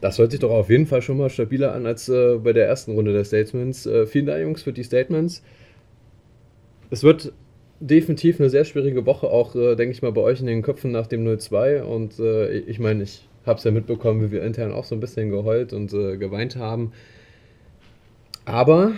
Das 0.00 0.18
hört 0.18 0.30
sich 0.30 0.38
doch 0.38 0.52
auf 0.52 0.70
jeden 0.70 0.86
Fall 0.86 1.02
schon 1.02 1.18
mal 1.18 1.28
stabiler 1.28 1.72
an 1.72 1.84
als 1.84 2.08
äh, 2.08 2.36
bei 2.36 2.52
der 2.52 2.68
ersten 2.68 2.94
Runde 2.94 3.12
der 3.12 3.24
Statements. 3.24 3.84
Äh, 3.84 4.06
vielen 4.06 4.26
Dank, 4.26 4.40
Jungs, 4.40 4.62
für 4.62 4.72
die 4.72 4.84
Statements. 4.84 5.42
Es 6.90 7.02
wird 7.02 7.32
definitiv 7.80 8.38
eine 8.38 8.50
sehr 8.50 8.64
schwierige 8.64 9.04
Woche, 9.04 9.26
auch, 9.26 9.56
äh, 9.56 9.74
denke 9.74 9.92
ich 9.92 10.02
mal, 10.02 10.12
bei 10.12 10.20
euch 10.20 10.38
in 10.38 10.46
den 10.46 10.62
Köpfen 10.62 10.92
nach 10.92 11.08
dem 11.08 11.26
0-2. 11.26 11.82
Und 11.82 12.20
äh, 12.20 12.58
ich 12.58 12.78
meine, 12.78 13.02
ich 13.02 13.27
habe 13.48 13.58
es 13.58 13.64
ja 13.64 13.70
mitbekommen, 13.70 14.22
wie 14.22 14.30
wir 14.30 14.44
intern 14.44 14.72
auch 14.72 14.84
so 14.84 14.94
ein 14.94 15.00
bisschen 15.00 15.30
geheult 15.30 15.72
und 15.72 15.92
äh, 15.92 16.16
geweint 16.16 16.56
haben. 16.56 16.92
Aber 18.44 18.92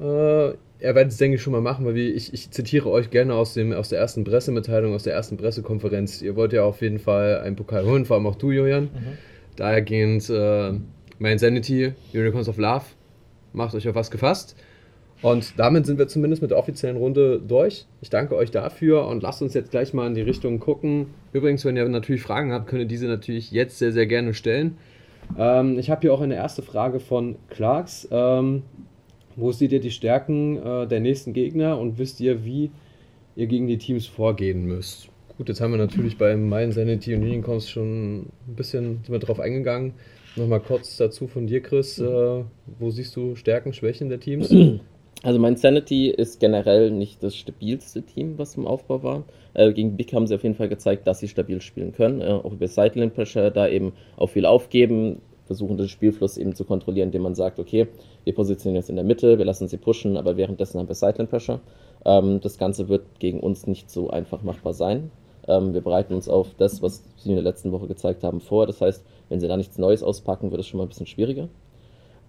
äh, 0.00 0.52
er 0.82 0.94
wird 0.96 1.08
es, 1.08 1.16
denke 1.16 1.36
ich, 1.36 1.42
schon 1.42 1.52
mal 1.52 1.60
machen, 1.60 1.84
weil 1.84 1.96
ich, 1.96 2.32
ich 2.34 2.50
zitiere 2.50 2.90
euch 2.90 3.10
gerne 3.10 3.34
aus, 3.34 3.54
dem, 3.54 3.72
aus 3.72 3.88
der 3.88 4.00
ersten 4.00 4.24
Pressemitteilung, 4.24 4.94
aus 4.94 5.04
der 5.04 5.14
ersten 5.14 5.36
Pressekonferenz. 5.36 6.22
Ihr 6.22 6.34
wollt 6.34 6.52
ja 6.52 6.64
auf 6.64 6.80
jeden 6.82 6.98
Fall 6.98 7.40
einen 7.40 7.54
Pokal 7.56 7.84
holen, 7.84 8.04
vor 8.04 8.16
allem 8.16 8.26
auch 8.26 8.34
du, 8.34 8.50
Julian. 8.50 8.84
Mhm. 8.84 9.18
Dahergehend 9.56 10.28
äh, 10.30 10.72
mein 11.18 11.38
Sanity, 11.38 11.92
Unicorns 12.12 12.48
of 12.48 12.58
Love, 12.58 12.84
macht 13.52 13.74
euch 13.74 13.88
auf 13.88 13.94
was 13.94 14.10
gefasst. 14.10 14.56
Und 15.22 15.54
damit 15.56 15.86
sind 15.86 15.98
wir 15.98 16.08
zumindest 16.08 16.42
mit 16.42 16.50
der 16.50 16.58
offiziellen 16.58 16.96
Runde 16.96 17.40
durch. 17.40 17.86
Ich 18.00 18.10
danke 18.10 18.34
euch 18.34 18.50
dafür 18.50 19.06
und 19.06 19.22
lasst 19.22 19.40
uns 19.40 19.54
jetzt 19.54 19.70
gleich 19.70 19.94
mal 19.94 20.08
in 20.08 20.14
die 20.14 20.20
Richtung 20.20 20.58
gucken. 20.58 21.06
Übrigens, 21.32 21.64
wenn 21.64 21.76
ihr 21.76 21.88
natürlich 21.88 22.22
Fragen 22.22 22.52
habt, 22.52 22.66
könnt 22.66 22.82
ihr 22.82 22.88
diese 22.88 23.06
natürlich 23.06 23.52
jetzt 23.52 23.78
sehr, 23.78 23.92
sehr 23.92 24.06
gerne 24.06 24.34
stellen. 24.34 24.76
Ähm, 25.38 25.78
ich 25.78 25.90
habe 25.90 26.00
hier 26.00 26.12
auch 26.12 26.20
eine 26.20 26.34
erste 26.34 26.62
Frage 26.62 26.98
von 26.98 27.36
Clarks. 27.50 28.08
Ähm, 28.10 28.64
wo 29.36 29.52
seht 29.52 29.72
ihr 29.72 29.80
die 29.80 29.92
Stärken 29.92 30.58
äh, 30.58 30.86
der 30.88 31.00
nächsten 31.00 31.32
Gegner 31.32 31.78
und 31.78 31.98
wisst 31.98 32.20
ihr, 32.20 32.44
wie 32.44 32.70
ihr 33.36 33.46
gegen 33.46 33.68
die 33.68 33.78
Teams 33.78 34.06
vorgehen 34.06 34.66
müsst? 34.66 35.08
Gut, 35.38 35.48
jetzt 35.48 35.60
haben 35.60 35.70
wir 35.70 35.78
natürlich 35.78 36.18
bei 36.18 36.36
Mein 36.36 36.72
Sanity 36.72 37.14
und 37.14 37.22
Unicorns 37.22 37.70
schon 37.70 38.20
ein 38.22 38.54
bisschen 38.56 39.02
drauf 39.04 39.38
eingegangen. 39.40 39.94
Nochmal 40.34 40.60
kurz 40.60 40.96
dazu 40.96 41.28
von 41.28 41.46
dir, 41.46 41.62
Chris. 41.62 41.98
Äh, 41.98 42.42
wo 42.78 42.90
siehst 42.90 43.14
du 43.14 43.36
Stärken, 43.36 43.72
Schwächen 43.72 44.08
der 44.08 44.18
Teams? 44.18 44.52
Also 45.24 45.38
mein 45.38 45.56
Sanity 45.56 46.08
ist 46.10 46.40
generell 46.40 46.90
nicht 46.90 47.22
das 47.22 47.36
stabilste 47.36 48.02
Team, 48.02 48.38
was 48.38 48.56
im 48.56 48.66
Aufbau 48.66 49.04
war. 49.04 49.24
Äh, 49.54 49.72
gegen 49.72 49.96
Big 49.96 50.12
haben 50.12 50.26
sie 50.26 50.34
auf 50.34 50.42
jeden 50.42 50.56
Fall 50.56 50.68
gezeigt, 50.68 51.06
dass 51.06 51.20
sie 51.20 51.28
stabil 51.28 51.60
spielen 51.60 51.92
können. 51.92 52.20
Äh, 52.20 52.24
auch 52.24 52.52
über 52.52 52.66
Sideline 52.66 53.12
Pressure 53.12 53.52
da 53.52 53.68
eben 53.68 53.92
auch 54.16 54.30
viel 54.30 54.46
aufgeben, 54.46 55.22
versuchen 55.46 55.76
den 55.76 55.88
Spielfluss 55.88 56.38
eben 56.38 56.56
zu 56.56 56.64
kontrollieren, 56.64 57.08
indem 57.08 57.22
man 57.22 57.36
sagt, 57.36 57.60
okay, 57.60 57.86
wir 58.24 58.34
positionieren 58.34 58.80
jetzt 58.80 58.90
in 58.90 58.96
der 58.96 59.04
Mitte, 59.04 59.38
wir 59.38 59.44
lassen 59.44 59.68
sie 59.68 59.76
pushen, 59.76 60.16
aber 60.16 60.36
währenddessen 60.36 60.80
haben 60.80 60.88
wir 60.88 60.94
Sideline 60.96 61.28
Pressure. 61.28 61.60
Ähm, 62.04 62.40
das 62.40 62.58
Ganze 62.58 62.88
wird 62.88 63.20
gegen 63.20 63.38
uns 63.38 63.68
nicht 63.68 63.90
so 63.90 64.10
einfach 64.10 64.42
machbar 64.42 64.74
sein. 64.74 65.12
Ähm, 65.46 65.72
wir 65.72 65.82
bereiten 65.82 66.14
uns 66.14 66.28
auf 66.28 66.54
das, 66.54 66.82
was 66.82 67.04
sie 67.16 67.28
in 67.28 67.36
der 67.36 67.44
letzten 67.44 67.70
Woche 67.70 67.86
gezeigt 67.86 68.24
haben, 68.24 68.40
vor. 68.40 68.66
Das 68.66 68.80
heißt, 68.80 69.04
wenn 69.28 69.38
sie 69.38 69.46
da 69.46 69.56
nichts 69.56 69.78
Neues 69.78 70.02
auspacken, 70.02 70.50
wird 70.50 70.60
es 70.60 70.66
schon 70.66 70.78
mal 70.78 70.84
ein 70.84 70.88
bisschen 70.88 71.06
schwieriger. 71.06 71.48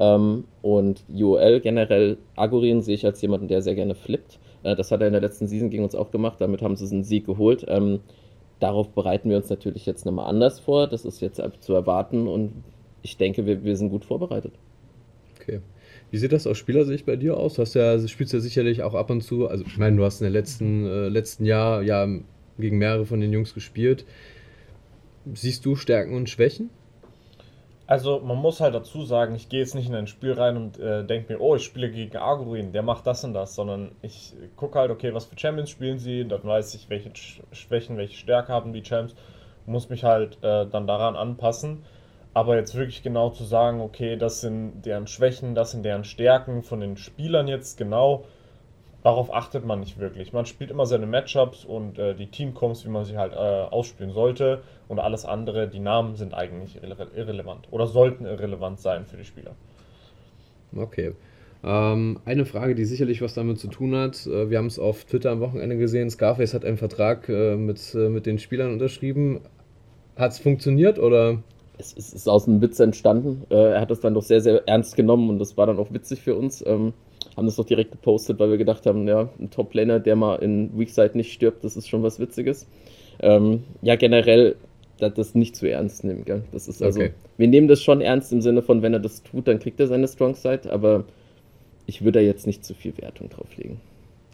Ähm, 0.03 0.45
und 0.62 1.03
UOL 1.10 1.60
generell, 1.62 2.17
Agorin 2.36 2.81
sehe 2.81 2.95
ich 2.95 3.05
als 3.05 3.22
jemanden, 3.22 3.48
der 3.48 3.62
sehr 3.62 3.75
gerne 3.75 3.95
flippt. 3.95 4.39
Äh, 4.63 4.75
das 4.75 4.91
hat 4.91 5.01
er 5.01 5.07
in 5.07 5.13
der 5.13 5.22
letzten 5.22 5.48
Season 5.48 5.69
gegen 5.69 5.83
uns 5.83 5.95
auch 5.95 6.12
gemacht. 6.12 6.38
Damit 6.39 6.62
haben 6.62 6.75
sie 6.75 6.93
einen 6.93 7.03
Sieg 7.03 7.25
geholt. 7.25 7.65
Ähm, 7.67 8.00
darauf 8.60 8.89
bereiten 8.89 9.29
wir 9.29 9.38
uns 9.38 9.50
natürlich 9.50 9.86
jetzt 9.86 10.05
nochmal 10.05 10.27
anders 10.27 10.60
vor. 10.60 10.88
Das 10.88 11.05
ist 11.05 11.22
jetzt 11.22 11.41
zu 11.60 11.74
erwarten 11.74 12.27
und 12.27 12.51
ich 13.01 13.17
denke, 13.17 13.45
wir, 13.45 13.63
wir 13.63 13.75
sind 13.75 13.89
gut 13.89 14.05
vorbereitet. 14.05 14.53
Okay. 15.39 15.60
Wie 16.12 16.17
sieht 16.17 16.31
das 16.31 16.48
aus 16.48 16.57
Spielersicht 16.57 17.05
bei 17.05 17.15
dir 17.15 17.38
aus? 17.38 17.55
Du 17.55 17.62
hast 17.62 17.74
ja, 17.74 18.00
spielst 18.07 18.33
ja 18.33 18.39
sicherlich 18.39 18.83
auch 18.83 18.93
ab 18.93 19.10
und 19.10 19.22
zu, 19.22 19.48
also 19.48 19.65
ich 19.65 19.77
meine, 19.77 19.98
du 19.98 20.03
hast 20.03 20.22
in 20.22 20.25
den 20.25 20.33
letzten, 20.33 20.86
äh, 20.86 21.07
letzten 21.10 21.45
Jahr 21.45 21.81
ja 21.81 22.07
gegen 22.60 22.77
mehrere 22.77 23.05
von 23.05 23.19
den 23.19 23.33
Jungs 23.33 23.53
gespielt. 23.53 24.05
Siehst 25.33 25.65
du 25.65 25.75
Stärken 25.75 26.15
und 26.15 26.29
Schwächen? 26.29 26.69
Also 27.94 28.22
man 28.22 28.38
muss 28.38 28.60
halt 28.60 28.74
dazu 28.74 29.04
sagen, 29.04 29.36
ich 29.36 29.50
gehe 29.50 29.60
jetzt 29.60 29.76
nicht 29.76 29.88
in 29.88 29.94
ein 29.94 30.08
Spiel 30.08 30.34
rein 30.34 30.58
und 30.58 30.80
äh, 30.80 31.06
denke 31.06 31.32
mir, 31.32 31.40
oh, 31.40 31.56
ich 31.56 31.64
spiele 31.64 31.92
gegen 31.92 32.18
Arguin, 32.18 32.72
der 32.72 32.82
macht 32.82 33.06
das 33.06 33.24
und 33.24 33.36
das, 33.36 33.54
sondern 33.54 33.92
ich 34.02 34.34
gucke 34.56 34.80
halt, 34.80 34.90
okay, 34.90 35.14
was 35.14 35.26
für 35.26 35.38
Champions 35.38 35.70
spielen 35.70 36.00
sie, 36.00 36.28
dann 36.28 36.44
weiß 36.44 36.74
ich, 36.74 36.90
welche 36.90 37.12
Schwächen, 37.52 37.96
welche 37.98 38.18
Stärke 38.18 38.52
haben 38.52 38.74
die 38.74 38.82
Champs, 38.82 39.14
muss 39.68 39.90
mich 39.90 40.04
halt 40.04 40.44
äh, 40.44 40.66
dann 40.66 40.88
daran 40.88 41.16
anpassen. 41.16 41.84
Aber 42.34 42.56
jetzt 42.56 42.74
wirklich 42.74 43.04
genau 43.04 43.30
zu 43.30 43.44
sagen, 43.44 43.80
okay, 43.80 44.18
das 44.18 44.42
sind 44.42 44.82
deren 44.88 45.06
Schwächen, 45.06 45.54
das 45.54 45.70
sind 45.70 45.86
deren 45.86 46.04
Stärken 46.04 46.64
von 46.64 46.80
den 46.80 46.98
Spielern 46.98 47.48
jetzt 47.48 47.78
genau, 47.78 48.26
darauf 49.03 49.33
achtet 49.33 49.65
man 49.65 49.81
nicht 49.81 50.00
wirklich. 50.00 50.33
Man 50.33 50.45
spielt 50.45 50.72
immer 50.72 50.86
seine 50.86 51.05
Matchups 51.05 51.65
und 51.65 52.00
äh, 52.00 52.15
die 52.15 52.27
Teamcoms, 52.27 52.86
wie 52.86 52.89
man 52.89 53.05
sie 53.05 53.17
halt 53.17 53.33
äh, 53.33 53.36
ausspielen 53.36 54.13
sollte. 54.13 54.62
Und 54.88 55.00
alles 55.00 55.25
andere, 55.25 55.67
die 55.67 55.79
Namen 55.79 56.15
sind 56.15 56.33
eigentlich 56.33 56.81
irre 56.81 57.07
irrelevant 57.15 57.67
oder 57.72 57.88
sollten 57.88 58.25
irrelevant 58.25 58.79
sein 58.79 59.05
für 59.05 59.17
die 59.17 59.25
Spieler. 59.25 59.51
Okay. 60.75 61.13
Ähm, 61.63 62.19
eine 62.25 62.45
Frage, 62.45 62.75
die 62.75 62.86
sicherlich 62.86 63.22
was 63.22 63.33
damit 63.33 63.60
zu 63.60 63.67
tun 63.67 63.95
hat. 63.95 64.25
Äh, 64.25 64.50
wir 64.50 64.57
haben 64.57 64.67
es 64.67 64.79
auf 64.79 65.05
Twitter 65.05 65.31
am 65.31 65.39
Wochenende 65.39 65.77
gesehen. 65.77 66.10
Scarface 66.10 66.53
hat 66.53 66.65
einen 66.65 66.77
Vertrag 66.77 67.29
äh, 67.29 67.55
mit, 67.55 67.93
äh, 67.95 68.10
mit 68.10 68.25
den 68.25 68.39
Spielern 68.39 68.74
unterschrieben. 68.74 69.41
Hat 70.15 70.31
es 70.31 70.39
funktioniert 70.39 71.00
oder? 71.00 71.41
Es, 71.77 71.95
es, 71.98 72.13
ist 72.13 72.29
aus 72.29 72.48
einem 72.48 72.62
Witz 72.62 72.79
entstanden. 72.79 73.45
Äh, 73.50 73.74
er 73.74 73.81
hat 73.81 73.89
das 73.89 74.00
dann 74.00 74.13
doch 74.13 74.22
sehr, 74.22 74.41
sehr 74.41 74.67
ernst 74.67 74.95
genommen 74.95 75.29
und 75.29 75.39
das 75.39 75.57
war 75.57 75.65
dann 75.65 75.79
auch 75.79 75.91
witzig 75.91 76.22
für 76.22 76.36
uns. 76.36 76.63
Ähm, 76.65 76.93
haben 77.36 77.46
das 77.46 77.56
doch 77.56 77.66
direkt 77.66 77.92
gepostet, 77.92 78.40
weil 78.40 78.50
wir 78.50 78.58
gedacht 78.58 78.86
haben, 78.86 79.08
ja, 79.08 79.30
ein 79.40 79.50
Top-Laner, 79.50 80.00
der 80.00 80.16
mal 80.16 80.36
in 80.36 80.78
Weakside 80.78 81.12
nicht 81.16 81.34
stirbt, 81.34 81.63
das 81.63 81.75
ist 81.75 81.88
schon 81.88 82.04
was 82.04 82.20
Witziges. 82.20 82.68
Ähm, 83.20 83.63
ja, 83.82 83.96
generell 83.96 84.56
das 84.98 85.36
nicht 85.36 85.56
zu 85.56 85.70
ernst 85.70 86.04
nehmen. 86.04 86.24
Gell? 86.24 86.44
Das 86.52 86.68
ist 86.68 86.82
also, 86.82 87.00
okay. 87.00 87.13
wir 87.38 87.48
nehmen 87.48 87.68
das 87.68 87.82
schon 87.82 88.02
ernst 88.02 88.32
im 88.32 88.42
Sinne 88.42 88.62
von, 88.62 88.82
wenn 88.82 88.94
er 88.94 89.00
das 89.00 89.24
tut, 89.24 89.48
dann 89.48 89.60
kriegt 89.60 89.80
er 89.80 89.88
seine 89.88 90.08
Strong 90.08 90.36
Side, 90.36 90.72
aber 90.72 91.06
ich 91.86 92.04
würde 92.04 92.20
da 92.20 92.25
jetzt 92.25 92.48
nicht 92.48 92.63
zu 92.63 92.74
viel 92.74 92.98
Wertung 92.98 93.30
drauf 93.30 93.56
legen. 93.58 93.82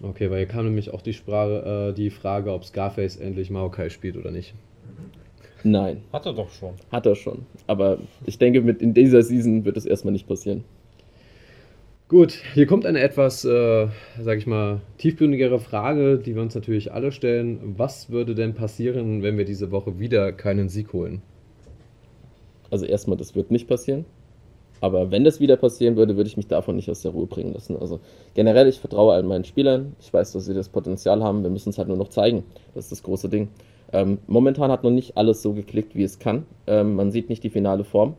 Okay, 0.01 0.29
weil 0.29 0.37
hier 0.37 0.47
kam 0.47 0.65
nämlich 0.65 0.93
auch 0.93 1.01
die, 1.01 1.13
Sprache, 1.13 1.89
äh, 1.89 1.93
die 1.93 2.09
Frage, 2.09 2.53
ob 2.53 2.63
Scarface 2.63 3.17
endlich 3.17 3.49
Maokai 3.49 3.89
spielt 3.89 4.15
oder 4.15 4.31
nicht. 4.31 4.53
Nein. 5.63 6.03
Hat 6.13 6.25
er 6.25 6.33
doch 6.33 6.49
schon. 6.51 6.75
Hat 6.91 7.05
er 7.05 7.15
schon. 7.15 7.45
Aber 7.67 7.97
ich 8.25 8.37
denke, 8.37 8.61
mit 8.61 8.81
in 8.81 8.93
dieser 8.93 9.23
Season 9.23 9.65
wird 9.65 9.75
es 9.75 9.85
erstmal 9.85 10.13
nicht 10.13 10.27
passieren. 10.27 10.63
Gut, 12.09 12.39
hier 12.55 12.65
kommt 12.65 12.87
eine 12.87 13.01
etwas, 13.01 13.45
äh, 13.45 13.87
sag 14.19 14.39
ich 14.39 14.47
mal, 14.47 14.81
tiefgründigere 14.97 15.59
Frage, 15.59 16.17
die 16.17 16.33
wir 16.33 16.41
uns 16.41 16.55
natürlich 16.55 16.91
alle 16.91 17.11
stellen. 17.11 17.75
Was 17.77 18.09
würde 18.09 18.33
denn 18.33 18.55
passieren, 18.55 19.21
wenn 19.21 19.37
wir 19.37 19.45
diese 19.45 19.69
Woche 19.69 19.99
wieder 19.99 20.31
keinen 20.31 20.69
Sieg 20.69 20.91
holen? 20.91 21.21
Also 22.71 22.87
erstmal, 22.87 23.15
das 23.15 23.35
wird 23.35 23.51
nicht 23.51 23.67
passieren. 23.67 24.05
Aber 24.81 25.11
wenn 25.11 25.23
das 25.23 25.39
wieder 25.39 25.55
passieren 25.55 25.97
würde, 25.97 26.17
würde 26.17 26.27
ich 26.27 26.35
mich 26.35 26.47
davon 26.47 26.77
nicht 26.77 26.89
aus 26.89 27.03
der 27.03 27.11
Ruhe 27.11 27.27
bringen 27.27 27.53
lassen. 27.53 27.77
Also 27.77 27.99
generell, 28.33 28.67
ich 28.67 28.79
vertraue 28.79 29.13
allen 29.13 29.27
meinen 29.27 29.45
Spielern. 29.45 29.95
Ich 29.99 30.11
weiß, 30.11 30.31
dass 30.31 30.45
sie 30.45 30.55
das 30.55 30.69
Potenzial 30.69 31.23
haben. 31.23 31.43
Wir 31.43 31.51
müssen 31.51 31.69
es 31.69 31.77
halt 31.77 31.89
nur 31.89 31.97
noch 31.97 32.09
zeigen. 32.09 32.43
Das 32.73 32.85
ist 32.85 32.91
das 32.91 33.03
große 33.03 33.29
Ding. 33.29 33.49
Ähm, 33.93 34.17
momentan 34.25 34.71
hat 34.71 34.83
noch 34.83 34.89
nicht 34.89 35.15
alles 35.15 35.43
so 35.43 35.53
geklickt, 35.53 35.95
wie 35.95 36.03
es 36.03 36.17
kann. 36.17 36.47
Ähm, 36.65 36.95
man 36.95 37.11
sieht 37.11 37.29
nicht 37.29 37.43
die 37.43 37.51
finale 37.51 37.83
Form. 37.83 38.15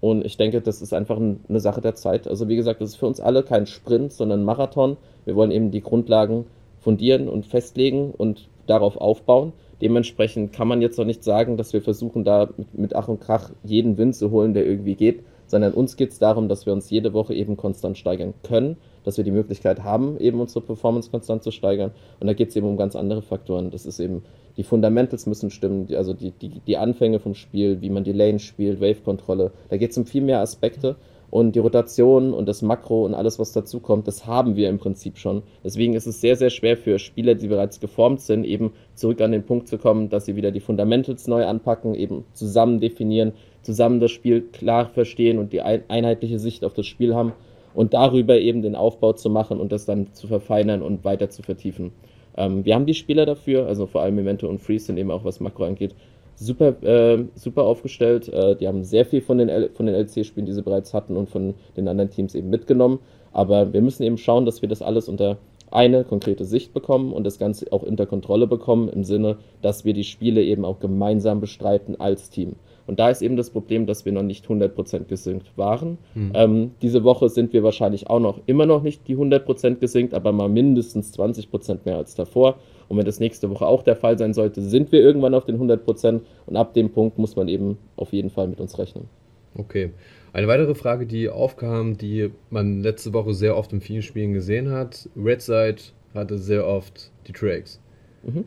Und 0.00 0.24
ich 0.24 0.36
denke, 0.36 0.60
das 0.60 0.82
ist 0.82 0.92
einfach 0.92 1.18
eine 1.18 1.60
Sache 1.60 1.80
der 1.80 1.94
Zeit. 1.94 2.28
Also 2.28 2.48
wie 2.48 2.56
gesagt, 2.56 2.80
das 2.80 2.90
ist 2.90 2.96
für 2.96 3.06
uns 3.06 3.20
alle 3.20 3.42
kein 3.42 3.66
Sprint, 3.66 4.12
sondern 4.12 4.40
ein 4.40 4.44
Marathon. 4.44 4.96
Wir 5.24 5.36
wollen 5.36 5.50
eben 5.50 5.70
die 5.70 5.80
Grundlagen 5.80 6.46
fundieren 6.80 7.28
und 7.28 7.46
festlegen 7.46 8.12
und 8.16 8.48
darauf 8.66 8.96
aufbauen. 8.96 9.52
Dementsprechend 9.80 10.52
kann 10.52 10.68
man 10.68 10.80
jetzt 10.80 10.98
noch 10.98 11.04
nicht 11.04 11.24
sagen, 11.24 11.56
dass 11.56 11.72
wir 11.72 11.82
versuchen, 11.82 12.24
da 12.24 12.48
mit 12.72 12.94
Ach 12.94 13.08
und 13.08 13.20
Krach 13.20 13.50
jeden 13.64 13.98
Win 13.98 14.12
zu 14.12 14.30
holen, 14.30 14.54
der 14.54 14.66
irgendwie 14.66 14.94
geht, 14.94 15.22
sondern 15.46 15.72
uns 15.72 15.96
geht 15.96 16.10
es 16.10 16.18
darum, 16.18 16.48
dass 16.48 16.66
wir 16.66 16.72
uns 16.72 16.90
jede 16.90 17.12
Woche 17.12 17.34
eben 17.34 17.56
konstant 17.56 17.98
steigern 17.98 18.34
können, 18.42 18.76
dass 19.04 19.16
wir 19.16 19.24
die 19.24 19.30
Möglichkeit 19.30 19.84
haben, 19.84 20.18
eben 20.18 20.40
unsere 20.40 20.60
Performance 20.60 21.10
konstant 21.10 21.42
zu 21.42 21.50
steigern. 21.50 21.92
Und 22.20 22.26
da 22.26 22.32
geht 22.32 22.50
es 22.50 22.56
eben 22.56 22.66
um 22.66 22.76
ganz 22.76 22.96
andere 22.96 23.22
Faktoren. 23.22 23.70
Das 23.70 23.86
ist 23.86 24.00
eben 24.00 24.22
die 24.56 24.64
Fundamentals 24.64 25.26
müssen 25.26 25.50
stimmen, 25.50 25.86
also 25.94 26.14
die, 26.14 26.30
die, 26.30 26.60
die 26.60 26.76
Anfänge 26.76 27.20
vom 27.20 27.34
Spiel, 27.34 27.80
wie 27.82 27.90
man 27.90 28.04
die 28.04 28.12
Lane 28.12 28.38
spielt, 28.38 28.80
Wave-Kontrolle. 28.80 29.52
Da 29.68 29.76
geht 29.76 29.90
es 29.90 29.98
um 29.98 30.06
viel 30.06 30.22
mehr 30.22 30.40
Aspekte. 30.40 30.96
Und 31.30 31.56
die 31.56 31.58
Rotation 31.58 32.32
und 32.32 32.46
das 32.48 32.62
Makro 32.62 33.04
und 33.04 33.14
alles, 33.14 33.38
was 33.38 33.52
dazu 33.52 33.80
kommt, 33.80 34.06
das 34.06 34.26
haben 34.26 34.56
wir 34.56 34.68
im 34.68 34.78
Prinzip 34.78 35.18
schon. 35.18 35.42
Deswegen 35.64 35.94
ist 35.94 36.06
es 36.06 36.20
sehr, 36.20 36.36
sehr 36.36 36.50
schwer 36.50 36.76
für 36.76 36.98
Spieler, 36.98 37.34
die 37.34 37.48
bereits 37.48 37.80
geformt 37.80 38.20
sind, 38.20 38.44
eben 38.44 38.72
zurück 38.94 39.20
an 39.20 39.32
den 39.32 39.44
Punkt 39.44 39.68
zu 39.68 39.76
kommen, 39.76 40.08
dass 40.08 40.26
sie 40.26 40.36
wieder 40.36 40.52
die 40.52 40.60
Fundamentals 40.60 41.26
neu 41.26 41.44
anpacken, 41.44 41.94
eben 41.94 42.24
zusammen 42.32 42.80
definieren, 42.80 43.32
zusammen 43.62 44.00
das 44.00 44.12
Spiel 44.12 44.42
klar 44.42 44.86
verstehen 44.86 45.38
und 45.38 45.52
die 45.52 45.62
einheitliche 45.62 46.38
Sicht 46.38 46.64
auf 46.64 46.74
das 46.74 46.86
Spiel 46.86 47.14
haben 47.14 47.32
und 47.74 47.92
darüber 47.92 48.38
eben 48.38 48.62
den 48.62 48.76
Aufbau 48.76 49.12
zu 49.12 49.28
machen 49.28 49.60
und 49.60 49.72
das 49.72 49.84
dann 49.84 50.12
zu 50.14 50.28
verfeinern 50.28 50.82
und 50.82 51.04
weiter 51.04 51.28
zu 51.28 51.42
vertiefen. 51.42 51.92
Ähm, 52.36 52.64
wir 52.64 52.74
haben 52.74 52.86
die 52.86 52.94
Spieler 52.94 53.26
dafür, 53.26 53.66
also 53.66 53.86
vor 53.86 54.02
allem 54.02 54.14
Memento 54.14 54.48
und 54.48 54.60
Freeze 54.60 54.86
sind 54.86 54.98
eben 54.98 55.10
auch, 55.10 55.24
was 55.24 55.40
Makro 55.40 55.64
angeht, 55.64 55.94
super, 56.36 56.82
äh, 56.82 57.24
super 57.34 57.64
aufgestellt. 57.64 58.28
Äh, 58.28 58.56
die 58.56 58.68
haben 58.68 58.84
sehr 58.84 59.04
viel 59.04 59.20
von 59.20 59.38
den, 59.38 59.70
von 59.74 59.86
den 59.86 59.94
LC-Spielen, 59.94 60.46
die 60.46 60.52
sie 60.52 60.62
bereits 60.62 60.94
hatten 60.94 61.16
und 61.16 61.28
von 61.28 61.54
den 61.76 61.88
anderen 61.88 62.10
Teams 62.10 62.34
eben 62.34 62.50
mitgenommen. 62.50 63.00
Aber 63.32 63.72
wir 63.72 63.82
müssen 63.82 64.02
eben 64.02 64.18
schauen, 64.18 64.46
dass 64.46 64.62
wir 64.62 64.68
das 64.68 64.82
alles 64.82 65.08
unter 65.08 65.38
eine 65.70 66.04
konkrete 66.04 66.44
Sicht 66.44 66.72
bekommen 66.72 67.12
und 67.12 67.24
das 67.24 67.38
Ganze 67.38 67.72
auch 67.72 67.82
unter 67.82 68.06
Kontrolle 68.06 68.46
bekommen, 68.46 68.88
im 68.88 69.04
Sinne, 69.04 69.36
dass 69.62 69.84
wir 69.84 69.94
die 69.94 70.04
Spiele 70.04 70.42
eben 70.42 70.64
auch 70.64 70.78
gemeinsam 70.78 71.40
bestreiten 71.40 72.00
als 72.00 72.30
Team. 72.30 72.54
Und 72.86 73.00
da 73.00 73.10
ist 73.10 73.20
eben 73.20 73.36
das 73.36 73.50
Problem, 73.50 73.86
dass 73.86 74.04
wir 74.04 74.12
noch 74.12 74.22
nicht 74.22 74.46
100% 74.46 75.04
gesynkt 75.04 75.56
waren. 75.56 75.98
Mhm. 76.14 76.32
Ähm, 76.34 76.70
diese 76.82 77.02
Woche 77.02 77.28
sind 77.28 77.52
wir 77.52 77.64
wahrscheinlich 77.64 78.08
auch 78.08 78.20
noch 78.20 78.40
immer 78.46 78.64
noch 78.64 78.82
nicht 78.82 79.08
die 79.08 79.16
100% 79.16 79.76
gesynkt, 79.76 80.14
aber 80.14 80.30
mal 80.30 80.48
mindestens 80.48 81.12
20% 81.18 81.80
mehr 81.84 81.96
als 81.96 82.14
davor. 82.14 82.56
Und 82.88 82.96
wenn 82.96 83.04
das 83.04 83.20
nächste 83.20 83.50
Woche 83.50 83.66
auch 83.66 83.82
der 83.82 83.96
Fall 83.96 84.18
sein 84.18 84.34
sollte, 84.34 84.62
sind 84.62 84.92
wir 84.92 85.00
irgendwann 85.00 85.34
auf 85.34 85.44
den 85.44 85.58
100% 85.58 86.20
und 86.46 86.56
ab 86.56 86.74
dem 86.74 86.90
Punkt 86.90 87.18
muss 87.18 87.36
man 87.36 87.48
eben 87.48 87.78
auf 87.96 88.12
jeden 88.12 88.30
Fall 88.30 88.48
mit 88.48 88.60
uns 88.60 88.78
rechnen. 88.78 89.08
Okay. 89.56 89.90
Eine 90.32 90.48
weitere 90.48 90.74
Frage, 90.74 91.06
die 91.06 91.28
aufkam, 91.28 91.96
die 91.96 92.30
man 92.50 92.82
letzte 92.82 93.12
Woche 93.12 93.32
sehr 93.32 93.56
oft 93.56 93.72
in 93.72 93.80
vielen 93.80 94.02
Spielen 94.02 94.34
gesehen 94.34 94.70
hat. 94.70 95.08
Redside 95.16 95.76
hatte 96.14 96.38
sehr 96.38 96.66
oft 96.66 97.10
die 97.26 97.32
Tracks. 97.32 97.80
Mhm. 98.22 98.44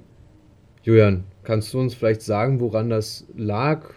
Julian, 0.84 1.24
kannst 1.44 1.74
du 1.74 1.80
uns 1.80 1.94
vielleicht 1.94 2.22
sagen, 2.22 2.60
woran 2.60 2.90
das 2.90 3.26
lag? 3.36 3.90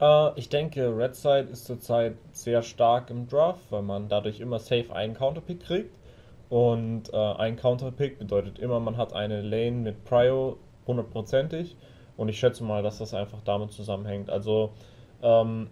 Äh, 0.00 0.30
ich 0.36 0.48
denke, 0.48 0.96
Red 0.96 1.14
Side 1.14 1.48
ist 1.52 1.66
zurzeit 1.66 2.14
sehr 2.32 2.62
stark 2.62 3.10
im 3.10 3.28
Draft, 3.28 3.70
weil 3.70 3.82
man 3.82 4.08
dadurch 4.08 4.40
immer 4.40 4.58
safe 4.58 4.92
einen 4.94 5.14
Counterpick 5.14 5.60
kriegt. 5.60 5.94
Und 6.48 7.12
äh, 7.12 7.16
ein 7.16 7.56
Counterpick 7.56 8.18
bedeutet 8.18 8.58
immer, 8.58 8.80
man 8.80 8.96
hat 8.96 9.12
eine 9.12 9.40
Lane 9.40 9.72
mit 9.72 10.04
Prio 10.04 10.58
hundertprozentig. 10.86 11.76
Und 12.16 12.28
ich 12.28 12.38
schätze 12.38 12.62
mal, 12.62 12.82
dass 12.82 12.98
das 12.98 13.14
einfach 13.14 13.40
damit 13.44 13.72
zusammenhängt. 13.72 14.30
Also, 14.30 14.72
ähm, 15.22 15.68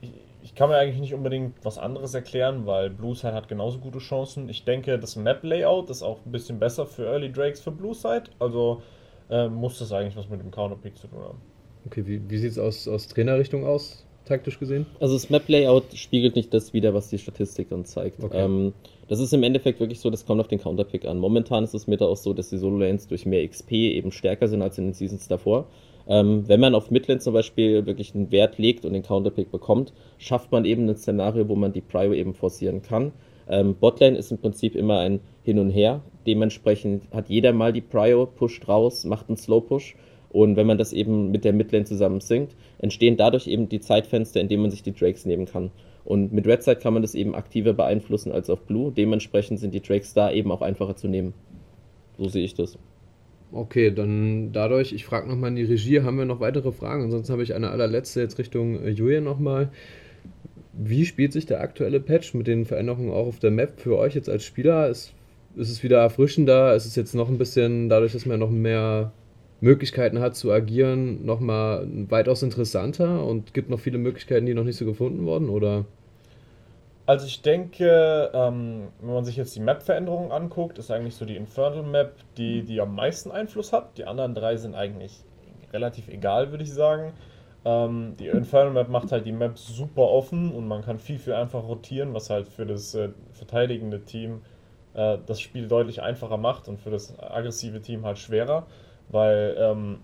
ich, 0.00 0.12
ich, 0.42 0.54
kann 0.54 0.68
mir 0.68 0.76
eigentlich 0.76 1.00
nicht 1.00 1.14
unbedingt 1.14 1.64
was 1.64 1.78
anderes 1.78 2.12
erklären, 2.12 2.66
weil 2.66 2.90
Blueside 2.90 3.32
hat 3.32 3.48
genauso 3.48 3.78
gute 3.78 3.98
Chancen. 3.98 4.48
Ich 4.48 4.64
denke, 4.64 4.98
das 4.98 5.16
Map-Layout 5.16 5.88
ist 5.88 6.02
auch 6.02 6.18
ein 6.26 6.32
bisschen 6.32 6.58
besser 6.58 6.86
für 6.86 7.06
Early 7.06 7.32
Drakes 7.32 7.60
für 7.60 7.70
Blueside. 7.70 8.24
Also 8.38 8.82
äh, 9.30 9.48
muss 9.48 9.78
das 9.78 9.92
eigentlich 9.92 10.16
was 10.16 10.28
mit 10.28 10.40
dem 10.40 10.50
Counterpick 10.50 10.98
zu 10.98 11.08
tun 11.08 11.22
haben. 11.22 11.40
Okay, 11.86 12.06
wie, 12.06 12.28
wie 12.28 12.38
sieht 12.38 12.52
es 12.52 12.58
aus, 12.58 12.88
aus 12.88 13.08
Trainerrichtung 13.08 13.64
aus, 13.64 14.05
taktisch 14.26 14.58
gesehen? 14.58 14.86
Also 15.00 15.14
das 15.14 15.30
Map-Layout 15.30 15.94
spiegelt 15.94 16.36
nicht 16.36 16.52
das 16.52 16.72
wider, 16.74 16.94
was 16.94 17.08
die 17.08 17.18
Statistik 17.18 17.70
dann 17.70 17.84
zeigt. 17.84 18.22
Okay. 18.22 18.44
Ähm, 18.44 18.72
das 19.08 19.20
ist 19.20 19.32
im 19.32 19.42
Endeffekt 19.42 19.80
wirklich 19.80 20.00
so, 20.00 20.10
das 20.10 20.26
kommt 20.26 20.40
auf 20.40 20.48
den 20.48 20.58
Counterpick 20.58 21.06
an. 21.06 21.18
Momentan 21.18 21.64
ist 21.64 21.74
es 21.74 21.86
Mitte 21.86 22.06
auch 22.06 22.16
so, 22.16 22.34
dass 22.34 22.50
die 22.50 22.58
Solo-Lanes 22.58 23.06
durch 23.06 23.24
mehr 23.24 23.46
XP 23.46 23.72
eben 23.72 24.12
stärker 24.12 24.48
sind 24.48 24.62
als 24.62 24.78
in 24.78 24.86
den 24.86 24.94
Seasons 24.94 25.28
davor. 25.28 25.66
Ähm, 26.08 26.44
wenn 26.46 26.60
man 26.60 26.74
auf 26.74 26.90
Midlane 26.90 27.20
zum 27.20 27.32
Beispiel 27.32 27.86
wirklich 27.86 28.14
einen 28.14 28.30
Wert 28.30 28.58
legt 28.58 28.84
und 28.84 28.92
den 28.92 29.02
Counterpick 29.02 29.50
bekommt, 29.50 29.92
schafft 30.18 30.52
man 30.52 30.64
eben 30.64 30.88
ein 30.88 30.96
Szenario, 30.96 31.48
wo 31.48 31.56
man 31.56 31.72
die 31.72 31.80
Prio 31.80 32.12
eben 32.12 32.34
forcieren 32.34 32.82
kann. 32.82 33.12
Ähm, 33.48 33.76
Botlane 33.76 34.16
ist 34.16 34.30
im 34.30 34.38
Prinzip 34.38 34.74
immer 34.74 34.98
ein 35.00 35.20
Hin 35.42 35.58
und 35.58 35.70
Her. 35.70 36.02
Dementsprechend 36.26 37.04
hat 37.12 37.28
jeder 37.28 37.52
mal 37.52 37.72
die 37.72 37.80
Prio, 37.80 38.26
pusht 38.26 38.66
raus, 38.68 39.04
macht 39.04 39.28
einen 39.28 39.36
Slow 39.36 39.60
Push. 39.60 39.94
Und 40.30 40.56
wenn 40.56 40.66
man 40.66 40.78
das 40.78 40.92
eben 40.92 41.30
mit 41.30 41.44
der 41.44 41.52
Midlane 41.52 41.84
zusammen 41.84 42.20
singt, 42.20 42.54
entstehen 42.78 43.16
dadurch 43.16 43.46
eben 43.46 43.68
die 43.68 43.80
Zeitfenster, 43.80 44.40
in 44.40 44.48
denen 44.48 44.62
man 44.62 44.70
sich 44.70 44.82
die 44.82 44.92
Drakes 44.92 45.24
nehmen 45.26 45.46
kann. 45.46 45.70
Und 46.04 46.32
mit 46.32 46.46
Red 46.46 46.62
Side 46.62 46.76
kann 46.76 46.92
man 46.92 47.02
das 47.02 47.14
eben 47.14 47.34
aktiver 47.34 47.72
beeinflussen 47.72 48.32
als 48.32 48.48
auf 48.48 48.62
Blue. 48.62 48.92
Dementsprechend 48.92 49.58
sind 49.58 49.74
die 49.74 49.82
Drakes 49.82 50.14
da 50.14 50.30
eben 50.30 50.52
auch 50.52 50.62
einfacher 50.62 50.96
zu 50.96 51.08
nehmen. 51.08 51.34
So 52.16 52.28
sehe 52.28 52.44
ich 52.44 52.54
das. 52.54 52.78
Okay, 53.52 53.90
dann 53.90 54.52
dadurch, 54.52 54.92
ich 54.92 55.04
frage 55.04 55.28
nochmal 55.28 55.50
in 55.50 55.56
die 55.56 55.64
Regie, 55.64 56.02
haben 56.02 56.18
wir 56.18 56.24
noch 56.24 56.40
weitere 56.40 56.72
Fragen? 56.72 57.04
Ansonsten 57.04 57.32
habe 57.32 57.42
ich 57.42 57.54
eine 57.54 57.70
allerletzte 57.70 58.20
jetzt 58.20 58.38
Richtung 58.38 58.82
äh, 58.82 58.90
Julian 58.90 59.24
nochmal. 59.24 59.70
Wie 60.72 61.06
spielt 61.06 61.32
sich 61.32 61.46
der 61.46 61.60
aktuelle 61.60 62.00
Patch 62.00 62.34
mit 62.34 62.46
den 62.46 62.66
Veränderungen 62.66 63.10
auch 63.10 63.26
auf 63.26 63.38
der 63.38 63.50
Map 63.50 63.80
für 63.80 63.96
euch 63.96 64.14
jetzt 64.14 64.28
als 64.28 64.44
Spieler? 64.44 64.88
Ist, 64.88 65.12
ist 65.56 65.70
es 65.70 65.82
wieder 65.82 65.98
erfrischender? 65.98 66.74
Ist 66.74 66.86
es 66.86 66.96
jetzt 66.96 67.14
noch 67.14 67.28
ein 67.28 67.38
bisschen, 67.38 67.88
dadurch, 67.88 68.12
dass 68.12 68.26
man 68.26 68.40
noch 68.40 68.50
mehr 68.50 69.12
Möglichkeiten 69.60 70.20
hat 70.20 70.36
zu 70.36 70.52
agieren, 70.52 71.24
nochmal 71.24 71.86
weitaus 72.08 72.42
interessanter 72.42 73.24
und 73.24 73.54
gibt 73.54 73.70
noch 73.70 73.80
viele 73.80 73.98
Möglichkeiten, 73.98 74.46
die 74.46 74.54
noch 74.54 74.64
nicht 74.64 74.76
so 74.76 74.84
gefunden 74.84 75.24
wurden? 75.24 75.48
Oder? 75.48 75.86
Also 77.06 77.26
ich 77.26 77.40
denke, 77.40 78.30
ähm, 78.34 78.88
wenn 79.00 79.14
man 79.14 79.24
sich 79.24 79.36
jetzt 79.36 79.54
die 79.54 79.60
Map-Veränderungen 79.60 80.32
anguckt, 80.32 80.78
ist 80.78 80.90
eigentlich 80.90 81.14
so 81.14 81.24
die 81.24 81.36
Infernal 81.36 81.84
Map, 81.84 82.14
die, 82.36 82.62
die 82.64 82.80
am 82.80 82.94
meisten 82.96 83.30
Einfluss 83.30 83.72
hat. 83.72 83.96
Die 83.96 84.04
anderen 84.04 84.34
drei 84.34 84.56
sind 84.56 84.74
eigentlich 84.74 85.22
relativ 85.72 86.08
egal, 86.08 86.50
würde 86.50 86.64
ich 86.64 86.72
sagen. 86.72 87.12
Ähm, 87.64 88.14
die 88.18 88.26
Infernal 88.26 88.72
Map 88.72 88.88
macht 88.88 89.12
halt 89.12 89.24
die 89.24 89.32
Map 89.32 89.56
super 89.56 90.02
offen 90.02 90.52
und 90.52 90.66
man 90.66 90.82
kann 90.82 90.98
viel, 90.98 91.18
viel 91.18 91.32
einfacher 91.32 91.66
rotieren, 91.66 92.12
was 92.12 92.28
halt 92.28 92.48
für 92.48 92.66
das 92.66 92.94
äh, 92.94 93.10
verteidigende 93.32 94.04
Team 94.04 94.42
äh, 94.94 95.18
das 95.26 95.40
Spiel 95.40 95.68
deutlich 95.68 96.02
einfacher 96.02 96.36
macht 96.36 96.68
und 96.68 96.80
für 96.80 96.90
das 96.90 97.18
aggressive 97.18 97.80
Team 97.82 98.04
halt 98.04 98.18
schwerer, 98.18 98.66
weil 99.08 99.56
ähm, 99.58 99.98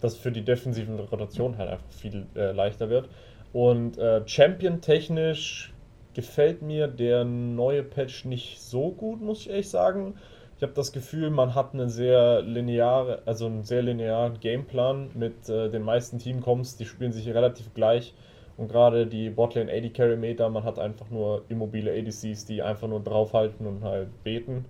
das 0.00 0.16
für 0.16 0.32
die 0.32 0.44
defensiven 0.44 0.98
Rotationen 0.98 1.58
halt 1.58 1.70
einfach 1.70 1.90
viel 1.90 2.26
äh, 2.34 2.52
leichter 2.52 2.88
wird. 2.88 3.08
Und 3.52 3.98
äh, 3.98 4.22
Champion-technisch 4.26 5.72
gefällt 6.14 6.62
mir 6.62 6.88
der 6.88 7.24
neue 7.24 7.82
Patch 7.82 8.24
nicht 8.24 8.60
so 8.60 8.90
gut, 8.90 9.20
muss 9.20 9.40
ich 9.40 9.50
ehrlich 9.50 9.68
sagen. 9.68 10.14
Ich 10.56 10.62
habe 10.62 10.72
das 10.74 10.92
Gefühl, 10.92 11.30
man 11.30 11.54
hat 11.54 11.72
einen 11.72 11.88
sehr 11.88 12.42
lineare, 12.42 13.22
also 13.24 13.46
einen 13.46 13.64
sehr 13.64 13.82
linearen 13.82 14.38
Gameplan 14.40 15.10
mit 15.14 15.48
äh, 15.48 15.70
den 15.70 15.82
meisten 15.82 16.18
Teamcoms, 16.18 16.76
die 16.76 16.84
spielen 16.84 17.12
sich 17.12 17.28
relativ 17.28 17.72
gleich. 17.74 18.14
Und 18.56 18.68
gerade 18.68 19.06
die 19.06 19.30
Botlane 19.30 19.72
AD 19.72 19.88
Carry 19.90 20.16
Meter, 20.16 20.50
man 20.50 20.64
hat 20.64 20.78
einfach 20.78 21.08
nur 21.08 21.44
immobile 21.48 21.90
ADCs, 21.92 22.44
die 22.44 22.60
einfach 22.60 22.88
nur 22.88 23.00
draufhalten 23.00 23.66
und 23.66 23.82
halt 23.82 24.08
beten. 24.22 24.66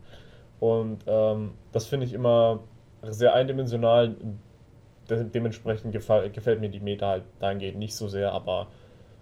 Und 0.60 0.98
ähm, 1.08 1.54
das 1.72 1.86
finde 1.86 2.06
ich 2.06 2.12
immer 2.12 2.60
sehr 3.02 3.34
eindimensional. 3.34 4.16
De 5.08 5.24
dementsprechend 5.24 5.92
gefällt, 5.92 6.60
mir 6.60 6.68
die 6.68 6.80
Meta 6.80 7.08
halt 7.08 7.24
dahingehend 7.40 7.78
nicht 7.78 7.94
so 7.94 8.06
sehr, 8.06 8.32
aber 8.32 8.68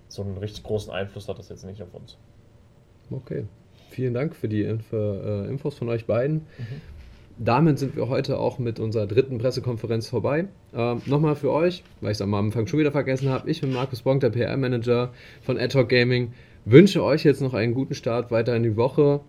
so 0.08 0.22
einen 0.22 0.36
richtig 0.36 0.64
großen 0.64 0.92
Einfluss 0.92 1.28
hat 1.28 1.38
das 1.38 1.48
jetzt 1.48 1.64
nicht 1.64 1.82
auf 1.82 1.94
uns. 1.94 2.18
Okay. 3.10 3.46
Vielen 3.90 4.12
Dank 4.12 4.36
für 4.36 4.48
die 4.48 4.62
Info, 4.62 4.96
äh, 4.96 5.48
Infos 5.48 5.74
von 5.74 5.88
euch 5.88 6.04
beiden. 6.06 6.36
Mhm. 6.58 6.80
Damit 7.38 7.78
sind 7.78 7.96
wir 7.96 8.08
heute 8.08 8.38
auch 8.38 8.58
mit 8.58 8.80
unserer 8.80 9.06
dritten 9.06 9.38
Pressekonferenz 9.38 10.08
vorbei. 10.08 10.46
Ähm, 10.74 11.02
Nochmal 11.06 11.36
für 11.36 11.52
euch, 11.52 11.84
weil 12.00 12.10
ich 12.10 12.16
es 12.16 12.22
am 12.22 12.34
Anfang 12.34 12.66
schon 12.66 12.80
wieder 12.80 12.90
vergessen 12.90 13.28
habe, 13.28 13.48
ich 13.48 13.60
bin 13.60 13.72
Markus 13.72 14.02
Bonk, 14.02 14.20
der 14.20 14.30
PR-Manager 14.30 15.12
von 15.42 15.56
AdHoc 15.56 15.88
Gaming. 15.88 16.32
Wünsche 16.64 17.02
euch 17.02 17.24
jetzt 17.24 17.40
noch 17.40 17.54
einen 17.54 17.74
guten 17.74 17.94
Start 17.94 18.30
weiter 18.30 18.56
in 18.56 18.64
die 18.64 18.76
Woche. 18.76 19.20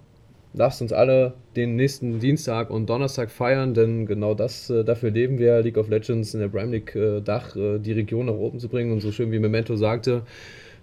Lasst 0.59 0.81
uns 0.81 0.91
alle 0.91 1.35
den 1.55 1.77
nächsten 1.77 2.19
Dienstag 2.19 2.69
und 2.69 2.89
Donnerstag 2.89 3.31
feiern, 3.31 3.73
denn 3.73 4.05
genau 4.05 4.33
das, 4.33 4.69
äh, 4.69 4.83
dafür 4.83 5.09
leben 5.09 5.39
wir, 5.39 5.61
League 5.61 5.77
of 5.77 5.87
Legends 5.87 6.33
in 6.33 6.41
der 6.41 6.49
Prime 6.49 6.69
League 6.69 6.93
äh, 6.95 7.21
Dach, 7.21 7.55
äh, 7.55 7.79
die 7.79 7.93
Region 7.93 8.25
nach 8.25 8.33
oben 8.33 8.59
zu 8.59 8.67
bringen. 8.67 8.91
Und 8.91 8.99
so 8.99 9.13
schön 9.13 9.31
wie 9.31 9.39
Memento 9.39 9.77
sagte, 9.77 10.23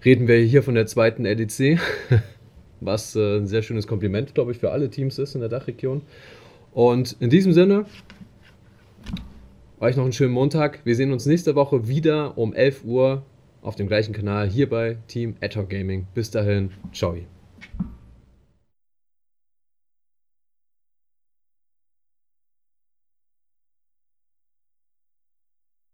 reden 0.03 0.27
wir 0.27 0.37
hier 0.37 0.63
von 0.63 0.73
der 0.73 0.87
zweiten 0.87 1.27
LDC. 1.27 1.79
was 2.81 3.15
äh, 3.15 3.37
ein 3.37 3.45
sehr 3.45 3.61
schönes 3.61 3.85
Kompliment, 3.85 4.33
glaube 4.33 4.51
ich, 4.51 4.57
für 4.57 4.71
alle 4.71 4.89
Teams 4.89 5.19
ist 5.19 5.35
in 5.35 5.41
der 5.41 5.49
Dachregion. 5.49 6.01
Und 6.73 7.15
in 7.19 7.29
diesem 7.29 7.53
Sinne, 7.53 7.85
euch 9.79 9.95
noch 9.95 10.05
einen 10.05 10.13
schönen 10.13 10.33
Montag. 10.33 10.79
Wir 10.85 10.95
sehen 10.95 11.11
uns 11.11 11.27
nächste 11.27 11.53
Woche 11.53 11.87
wieder 11.87 12.35
um 12.35 12.55
11 12.55 12.83
Uhr 12.83 13.21
auf 13.61 13.75
dem 13.75 13.87
gleichen 13.87 14.13
Kanal 14.13 14.49
hier 14.49 14.67
bei 14.67 14.97
Team 15.07 15.35
Ad 15.39 15.55
Gaming. 15.69 16.07
Bis 16.15 16.31
dahin, 16.31 16.71
ciao. 16.93 17.15